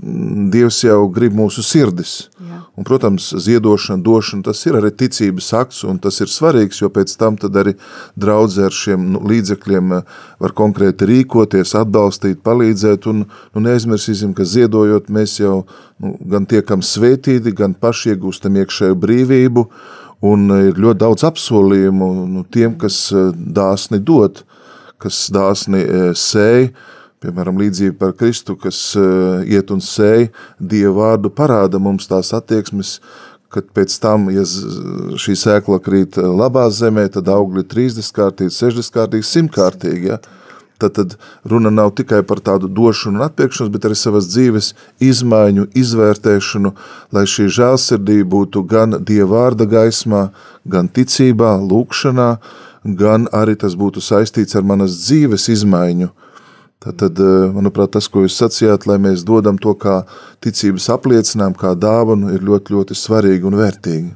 Dievs 0.01 0.79
jau 0.81 1.03
grib 1.12 1.35
mūsu 1.37 1.61
sirdis. 1.61 2.31
Jā. 2.41 2.62
Un, 2.79 2.87
protams, 2.89 3.27
ziedošana, 3.45 4.01
došana, 4.01 4.47
tas 4.47 4.62
ir 4.64 4.79
arī 4.79 4.89
ticības 4.97 5.51
akts, 5.59 5.83
un 5.85 5.99
tas 6.01 6.23
ir 6.25 6.31
svarīgs, 6.33 6.81
jo 6.81 6.89
pēc 6.89 7.12
tam 7.21 7.37
arī 7.51 7.75
draudzē 8.16 8.71
ar 8.71 8.77
šiem 8.77 9.11
nu, 9.12 9.21
līdzekļiem 9.29 9.93
var 10.41 10.55
konkrēti 10.57 11.09
rīkoties, 11.11 11.75
atbalstīt, 11.77 12.41
palīdzēt, 12.47 13.11
un 13.12 13.27
nu, 13.27 13.64
neaizmirsīsim, 13.66 14.33
ka 14.33 14.49
ziedojot 14.49 15.12
mēs 15.12 15.37
jau 15.43 15.66
nu, 16.01 16.14
gan 16.33 16.49
tiekam 16.49 16.81
svētīti, 16.81 17.53
gan 17.53 17.77
paši 17.77 18.14
iegūstam 18.14 18.57
iekšēju 18.62 18.97
brīvību, 19.05 19.66
un 20.27 20.47
ir 20.59 20.79
ļoti 20.81 21.01
daudz 21.01 21.27
apsolījumu 21.29 22.12
nu, 22.29 22.45
tiem, 22.53 22.77
kas 22.81 23.09
dāsni 23.35 24.01
dod, 24.05 24.43
kas 25.01 25.29
dāsni 25.33 25.85
sēj, 26.18 26.71
Piemēram, 27.21 27.59
līdzība 27.61 27.99
par 28.01 28.12
Kristu, 28.16 28.55
kas 28.57 28.79
uh, 28.97 29.43
iet 29.45 29.68
un 29.75 29.83
sēj 29.85 30.31
Dievu 30.57 31.03
vārdu, 31.03 31.29
parāda 31.29 31.77
mums 31.77 32.09
tās 32.09 32.31
attieksmes, 32.33 32.95
kad 33.53 33.66
pēc 33.77 33.97
tam, 34.01 34.31
ja 34.33 34.45
šī 35.21 35.35
sēkla 35.37 35.81
krīt 35.85 36.16
eh, 36.21 36.25
labā 36.25 36.68
zemē, 36.73 37.09
tad 37.12 37.29
augļi 37.29 37.64
30 37.66 38.12
kārtīgi, 38.14 38.55
60 38.55 38.95
kārtīgi, 38.95 39.27
100 39.27 39.53
kārtīgi. 39.57 40.12
Ja? 40.12 40.21
Tad, 40.81 40.95
tad 40.97 41.16
runa 41.45 41.70
nav 41.70 41.93
tikai 41.99 42.22
par 42.24 42.41
tādu 42.41 42.70
došanu 42.72 43.20
un 43.20 43.26
attiekšanos, 43.26 43.72
bet 43.74 43.85
arī 43.85 43.99
savas 43.99 44.31
dzīves 44.33 44.72
izmaiņu, 45.05 45.66
izvērtēšanu, 45.76 46.72
lai 47.12 47.26
šī 47.28 47.51
žēlsirdība 47.59 48.31
būtu 48.33 48.64
gan 48.70 48.97
Dieva 49.05 49.28
vārda 49.35 49.68
gaismā, 49.68 50.31
gan 50.64 50.89
ticībā, 50.89 51.53
lūkšanā, 51.61 52.31
gan 52.97 53.28
arī 53.37 53.59
tas 53.61 53.76
būtu 53.76 54.01
saistīts 54.01 54.57
ar 54.57 54.64
manas 54.64 54.97
dzīves 55.05 55.51
izmaiņu, 55.53 56.11
Tad, 56.81 57.18
eh, 57.20 57.51
manuprāt, 57.53 57.91
tas, 57.93 58.07
ko 58.09 58.22
jūs 58.24 58.39
sacījāt, 58.41 58.87
lai 58.89 58.97
mēs 58.97 59.20
dodam 59.28 59.59
to 59.61 59.74
kā 59.76 59.99
ticības 60.41 60.87
apliecinājumu, 60.95 61.59
kā 61.61 61.74
dāvanu, 61.76 62.33
ir 62.33 62.41
ļoti, 62.41 62.72
ļoti 62.72 62.97
svarīgi 62.97 63.45
un 63.45 63.59
vērtīgi. 63.61 64.09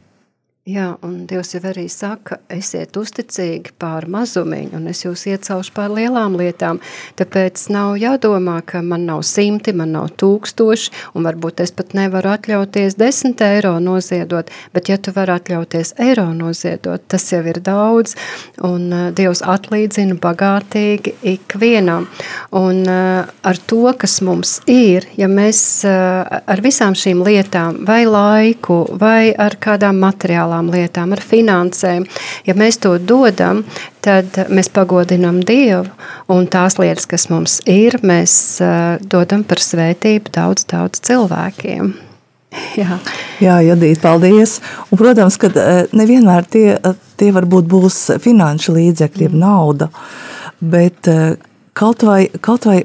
Jā, 0.65 0.95
un 1.05 1.27
Dievs 1.29 1.51
jau 1.53 1.59
arī 1.69 1.83
saka, 1.93 2.39
esiet 2.49 2.97
uzticīgi 2.97 3.75
pār 3.77 4.07
mazumiņu, 4.09 4.71
un 4.79 4.89
es 4.89 5.03
jūs 5.03 5.27
iecelšu 5.29 5.75
pār 5.77 5.91
lielām 5.93 6.39
lietām. 6.41 6.79
Tāpēc 7.21 7.67
nav 7.69 7.99
jādomā, 8.01 8.55
ka 8.65 8.81
man 8.81 9.05
nav 9.05 9.21
simti, 9.29 9.75
man 9.77 9.93
nav 9.93 10.15
tūkstoši, 10.17 10.95
un 11.13 11.29
varbūt 11.29 11.61
es 11.61 11.73
pat 11.77 11.93
nevaru 11.93 12.31
atļauties 12.33 12.97
desmit 12.97 13.45
eiro 13.45 13.75
noziedot, 13.77 14.49
bet 14.73 14.89
ja 14.89 14.97
tu 14.97 15.13
vari 15.13 15.35
atļauties 15.35 15.99
eiro 16.01 16.25
noziedot, 16.33 17.05
tas 17.13 17.29
jau 17.29 17.43
ir 17.45 17.61
daudz, 17.61 18.17
un 18.65 18.89
uh, 18.89 19.05
Dievs 19.13 19.45
atlīdzina 19.45 20.17
bagātīgi 20.25 21.13
ikvienam. 21.35 22.09
Un 22.57 22.81
uh, 22.89 23.29
ar 23.29 23.63
to, 23.69 23.83
kas 24.01 24.17
mums 24.25 24.63
ir, 24.65 25.11
ja 25.21 25.29
mēs 25.29 25.61
uh, 25.85 26.41
ar 26.41 26.65
visām 26.65 26.97
šīm 26.97 27.21
lietām, 27.29 27.85
vai 27.85 28.07
laiku, 28.09 28.81
vai 28.97 29.35
ar 29.37 29.61
kādām 29.61 30.01
materiālām, 30.09 30.54
materiālām 30.55 30.71
lietām, 30.73 31.13
ar 31.13 31.21
finansēm. 31.21 32.07
Ja 32.47 32.55
mēs 32.55 32.79
to 32.79 32.99
dodam, 32.99 33.65
tad 34.03 34.27
mēs 34.51 34.71
pagodinām 34.71 35.43
Dievu, 35.45 35.87
un 36.29 36.47
tās 36.47 36.79
lietas, 36.79 37.07
kas 37.07 37.29
mums 37.31 37.61
ir, 37.67 37.99
mēs 38.03 38.61
uh, 38.63 38.99
dodam 39.01 39.45
par 39.45 39.59
svētību 39.59 40.31
daudz, 40.33 40.65
daudz 40.67 41.01
cilvēkiem. 41.01 41.95
Jā, 42.81 42.99
Jā 43.41 43.61
Judīt, 43.65 44.01
paldies. 44.01 44.61
Un, 44.91 44.99
protams, 44.99 45.37
ka 45.37 45.51
nevienmēr 45.93 46.45
tie, 46.47 46.79
tie 47.17 47.33
varbūt 47.35 47.67
būs 47.67 48.21
finanšu 48.23 48.77
līdzekļi, 48.77 49.31
mm. 49.33 49.39
nauda, 49.39 49.91
bet 50.61 51.09
kaut 51.75 52.05
vai, 52.07 52.29
kaut 52.41 52.69
vai 52.69 52.85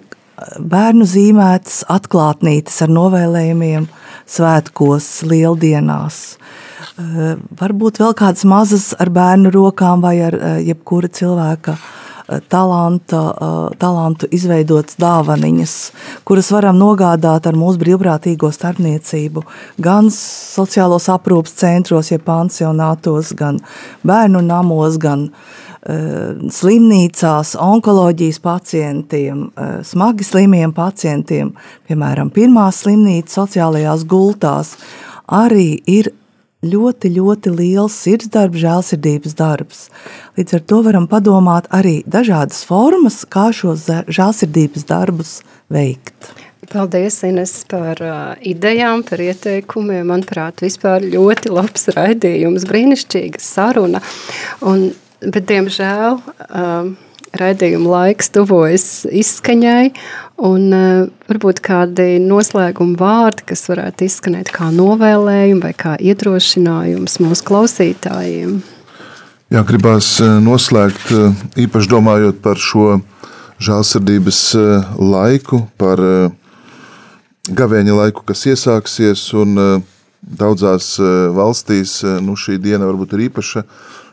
bērnu 0.57 1.05
zīmētas 1.05 1.83
atklātnītes 1.91 2.81
ar 2.81 2.89
novēlējumiem 2.95 3.85
svētkos, 4.29 5.11
lieldienās, 5.27 6.23
Eh, 6.39 6.68
varbūt 6.99 7.99
vēl 8.01 8.13
kādas 8.17 8.45
mazas 8.47 8.91
ar 8.99 9.11
bērnu 9.13 9.51
rokām 9.53 10.03
vai 10.03 10.17
ar 10.25 10.35
eh, 10.35 10.57
jebkura 10.67 11.07
cilvēka 11.07 11.75
eh, 11.75 12.41
talanta, 12.51 13.21
talantu 13.79 14.27
izveidotas 14.35 14.99
dāvaniņas, 14.99 15.75
kuras 16.27 16.51
varam 16.51 16.77
nogādāt 16.79 17.47
ar 17.47 17.57
mūsu 17.59 17.81
brīvprātīgo 17.81 18.51
starpniecību 18.53 19.45
gan 19.79 20.11
sociālos 20.13 21.09
aprūpas 21.13 21.55
centros, 21.61 22.11
ja 22.11 22.19
pansionātos, 22.19 23.33
gan 23.37 23.63
bērnu 24.03 24.43
namos, 24.45 24.99
gan 25.01 25.29
slimnīcās, 25.79 27.53
onkoloģijas 27.63 28.41
pacientiem, 28.43 29.45
smagi 29.87 30.25
slimiem 30.27 30.73
pacientiem, 30.75 31.53
piemēram, 31.87 32.33
pirmās 32.35 32.81
slimnīcas 32.83 33.37
sociālajās 33.39 34.03
gultās, 34.11 34.73
arī 35.31 35.77
ir 35.87 36.11
ļoti, 36.65 37.13
ļoti 37.15 37.53
liels 37.55 37.95
sirdsdarbs, 38.03 38.59
žēlsirdības 38.59 39.37
darbs. 39.39 39.87
Līdz 40.39 40.57
ar 40.57 40.65
to 40.67 40.81
varam 40.83 41.07
padomāt 41.11 41.69
arī 41.71 41.99
dažādas 42.03 42.65
formas, 42.67 43.23
kā 43.23 43.49
šos 43.55 43.87
žēlsirdības 44.11 44.87
darbus 44.89 45.39
veikt. 45.71 46.33
Paldies, 46.69 47.15
Ines, 47.25 47.53
par 47.65 47.97
uh, 48.03 48.35
idejām, 48.45 49.01
par 49.07 49.21
ieteikumiem. 49.23 50.03
Manuprāt, 50.11 50.61
vispār 50.61 51.01
ļoti 51.01 51.49
labs 51.49 51.87
raidījums, 51.95 52.67
brīnišķīga 52.69 53.41
saruna. 53.41 54.03
Un, 54.61 54.91
bet, 55.23 55.47
diemžēl, 55.49 56.19
uh, 56.19 56.91
raidījuma 57.37 57.91
laiks 57.93 58.31
tuvojas 58.33 58.87
izskaņai, 59.05 59.91
un 60.49 60.65
uh, 60.73 61.05
varbūt 61.29 61.61
kādi 61.65 62.17
noslēguma 62.23 62.97
vārdi, 62.99 63.45
kas 63.51 63.67
varētu 63.69 64.07
izskanēt 64.07 64.51
kā 64.55 64.71
novēlējumi 64.73 65.63
vai 65.63 65.73
kā 65.77 65.95
iedrošinājums 65.99 67.19
mūsu 67.23 67.47
klausītājiem. 67.49 68.59
Jā, 69.49 69.63
gribās 69.65 70.19
noslēgt 70.21 71.09
īpaši 71.57 71.89
domājot 71.89 72.37
par 72.43 72.59
šo 72.61 72.99
žālsirdības 73.57 74.41
laiku, 75.01 75.63
par 75.81 75.97
gavēņa 77.49 77.95
laiku, 77.97 78.21
kas 78.29 78.45
iesāksies, 78.51 79.23
un 79.33 79.57
daudzās 80.21 80.91
valstīs 81.33 81.99
nu, 82.21 82.37
šī 82.37 82.59
diena 82.61 82.85
varbūt 82.91 83.15
ir 83.17 83.25
īpaša, 83.29 83.63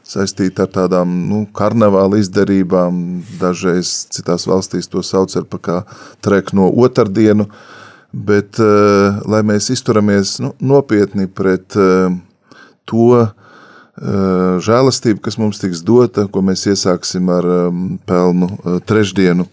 saistīta 0.06 0.66
ar 0.66 0.72
tādām 0.74 1.14
nu, 1.30 1.44
karnevāla 1.56 2.20
izdarībām. 2.22 3.00
Dažreiz 3.40 4.06
citās 4.14 4.46
valstīs 4.48 4.90
to 4.90 5.02
sauc 5.02 5.34
par 5.50 5.62
kā 5.62 5.78
trek 6.24 6.52
no 6.56 6.68
otrdienu, 6.70 7.48
bet 8.12 8.60
lai 9.26 9.42
mēs 9.44 9.70
izturamies 9.74 10.38
nu, 10.44 10.52
nopietni 10.60 11.26
pret 11.26 11.74
to 12.86 13.08
žēlastību, 13.96 15.20
kas 15.24 15.38
mums 15.40 15.58
tiks 15.60 15.82
dota, 15.84 16.28
ko 16.30 16.44
mēs 16.44 16.66
iesāksim 16.70 17.32
ar 17.32 17.50
pelnu 18.06 18.80
trešdienu, 18.86 19.48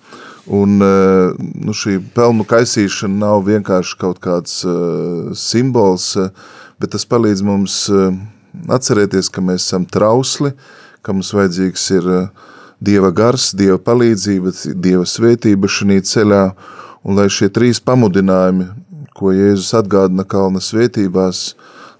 Un, 0.45 0.81
eh, 0.81 1.31
nu, 1.39 1.71
šī 1.71 2.01
pelnu 2.15 2.43
kaisīšana 2.43 3.15
nav 3.21 3.45
vienkārši 3.47 3.95
kaut 3.99 4.19
kāds 4.23 4.59
simbols, 5.39 6.17
eh, 6.19 6.31
bet 6.79 6.91
tas 6.91 7.05
palīdz 7.07 7.43
mums 7.47 7.87
atcerēties, 8.71 9.29
ka 9.33 9.43
mēs 9.43 9.67
esam 9.67 9.85
trausli, 9.89 10.53
ka 11.03 11.15
mums 11.15 11.33
vajadzīgs 11.35 11.85
ir 11.97 12.09
uh, 12.09 12.47
Dieva 12.83 13.11
gars, 13.15 13.51
Dieva 13.55 13.79
palīdzība, 13.79 14.53
Dieva 14.75 15.05
svētība 15.07 15.69
šī 15.71 15.99
ceļā, 16.09 16.43
un 17.03 17.19
lai 17.19 17.29
šie 17.31 17.49
trīs 17.53 17.81
pamudinājumi, 17.83 18.69
ko 19.13 19.31
Jēzus 19.35 19.73
atgādina 19.77 20.25
kalna 20.27 20.63
svētībās, 20.63 21.53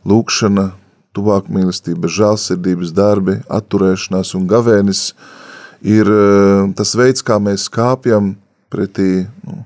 lūkšana, 0.08 0.72
tuvāk 1.14 1.48
mīlestība, 1.54 2.10
žālsirdības 2.10 2.92
darbi, 2.96 3.40
atturēšanās 3.50 4.36
un 4.40 4.50
gavēnis– 4.50 5.08
ir 5.84 6.08
eh, 6.08 6.72
tas 6.78 6.96
veids, 6.96 7.22
kā 7.22 7.38
mēs 7.44 7.68
kāpjam 7.72 8.34
pretī 8.72 9.28
nu, 9.44 9.64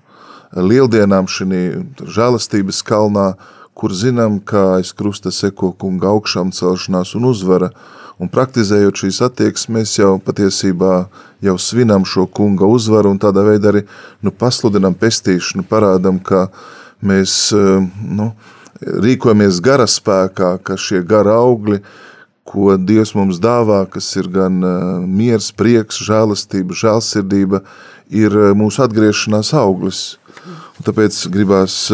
lieldienām 0.57 1.29
šī 1.29 1.61
žēlastības 2.01 2.81
kalnā, 2.83 3.35
kur 3.77 3.93
zinām, 3.93 4.39
ka 4.41 4.79
aiz 4.79 4.89
krusta 4.97 5.29
seko 5.33 5.69
kunga 5.77 6.09
augšām 6.09 6.49
celšanās 6.55 7.13
un 7.19 7.27
uzvara, 7.29 7.69
un 8.17 8.31
praktizējot 8.33 9.03
šīs 9.03 9.21
attieksmes, 9.27 9.93
jau 9.99 10.15
patiesībā 10.25 10.93
jau 11.45 11.57
svinam 11.61 12.05
šo 12.05 12.25
kunga 12.25 12.65
uzvaru 12.65 13.11
un 13.13 13.21
tādā 13.21 13.43
veidā 13.45 13.69
arī 13.69 13.83
nu, 14.25 14.33
pasludinam 14.33 14.97
pestīšanu, 14.97 15.67
parādam, 15.69 16.17
ka 16.17 16.47
mēs 17.05 17.35
eh, 17.53 17.85
nu, 18.01 18.31
rīkojamies 18.81 19.61
gara 19.61 19.85
spēkā, 19.89 20.55
ka 20.65 20.77
šie 20.81 21.03
gara 21.05 21.37
augļi, 21.43 21.81
ko 22.47 22.77
Dievs 22.79 23.11
mums 23.17 23.41
dāvā, 23.43 23.81
kas 23.91 24.07
ir 24.15 24.29
gan 24.31 24.61
miers, 25.03 25.49
prieks, 25.51 25.99
žēlastība, 26.07 26.77
žēlsirdība, 26.79 27.59
ir 28.07 28.37
mūsu 28.55 28.85
atgriešanās 28.85 29.51
auglis. 29.57 30.01
Un 30.77 30.87
tāpēc 30.87 31.17
gribās 31.33 31.89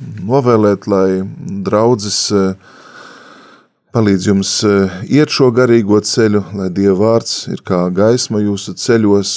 novēlēt, 0.00 0.86
lai 0.90 1.20
draudzes 1.66 2.32
palīdz 3.94 4.26
jums 4.30 4.54
iet 5.10 5.34
šo 5.34 5.50
garīgo 5.54 5.98
ceļu, 6.00 6.44
lai 6.54 6.70
Dieva 6.74 6.96
vārds 7.00 7.48
ir 7.50 7.62
kā 7.66 7.82
gaisma 7.94 8.42
jūsu 8.42 8.76
ceļos, 8.78 9.34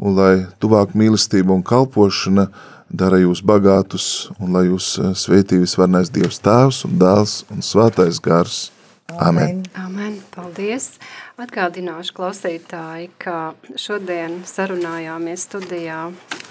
un 0.00 0.16
lai 0.16 0.34
tuvāk 0.62 0.96
mīlestība 0.96 1.52
un 1.54 1.62
kalpošana 1.66 2.48
dara 2.90 3.20
jūs 3.20 3.44
bagātus, 3.46 4.30
un 4.40 4.56
lai 4.56 4.66
jūs 4.66 4.96
svētī 5.18 5.60
visvarnais 5.62 6.10
Dievs 6.10 6.40
tēvs 6.42 6.84
un 6.88 6.98
dēls 7.00 7.40
un 7.52 7.62
svētais 7.64 8.20
gars. 8.22 8.70
Amen. 9.18 9.64
Amen. 9.74 10.20
Paldies. 10.34 10.92
Atgādināšu 11.40 12.14
klausītāji, 12.14 13.08
ka 13.18 13.54
šodien 13.78 14.42
sarunājāmies 14.46 15.46
studijā 15.48 16.02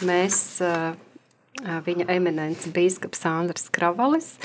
mēs 0.07 0.41
viņa 1.59 2.05
eminents 2.13 2.67
bīskaps 2.73 3.25
Andris 3.27 3.67
Kravalis, 3.73 4.37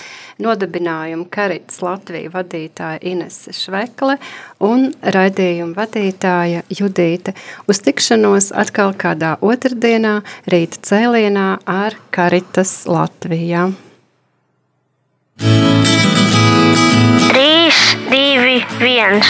nodabinājumu 0.42 1.26
Karits 1.30 1.80
Latviju 1.84 2.32
vadītāja 2.34 2.98
Inese 3.06 3.54
Švekle 3.54 4.18
un 4.64 4.90
raidījumu 5.02 5.76
vadītāja 5.78 6.64
Judīte. 6.72 7.34
Uz 7.70 7.80
tikšanos 7.86 8.50
atkal 8.54 8.94
kādā 8.98 9.36
otrdienā 9.44 10.20
rīta 10.50 10.82
cēlienā 10.90 11.48
ar 11.66 11.98
Karitas 12.14 12.84
Latvijā. 12.90 13.70
2, 18.14 18.62
1. 18.78 19.24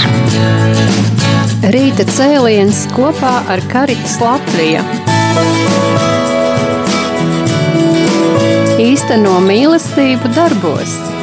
Rīta 1.74 2.04
cēliens 2.12 2.84
kopā 2.92 3.34
ar 3.48 3.64
Karitas 3.72 4.18
Latviju. 4.20 4.84
Īsteno 8.74 9.36
mīlestību 9.38 10.32
darbos. 10.34 11.13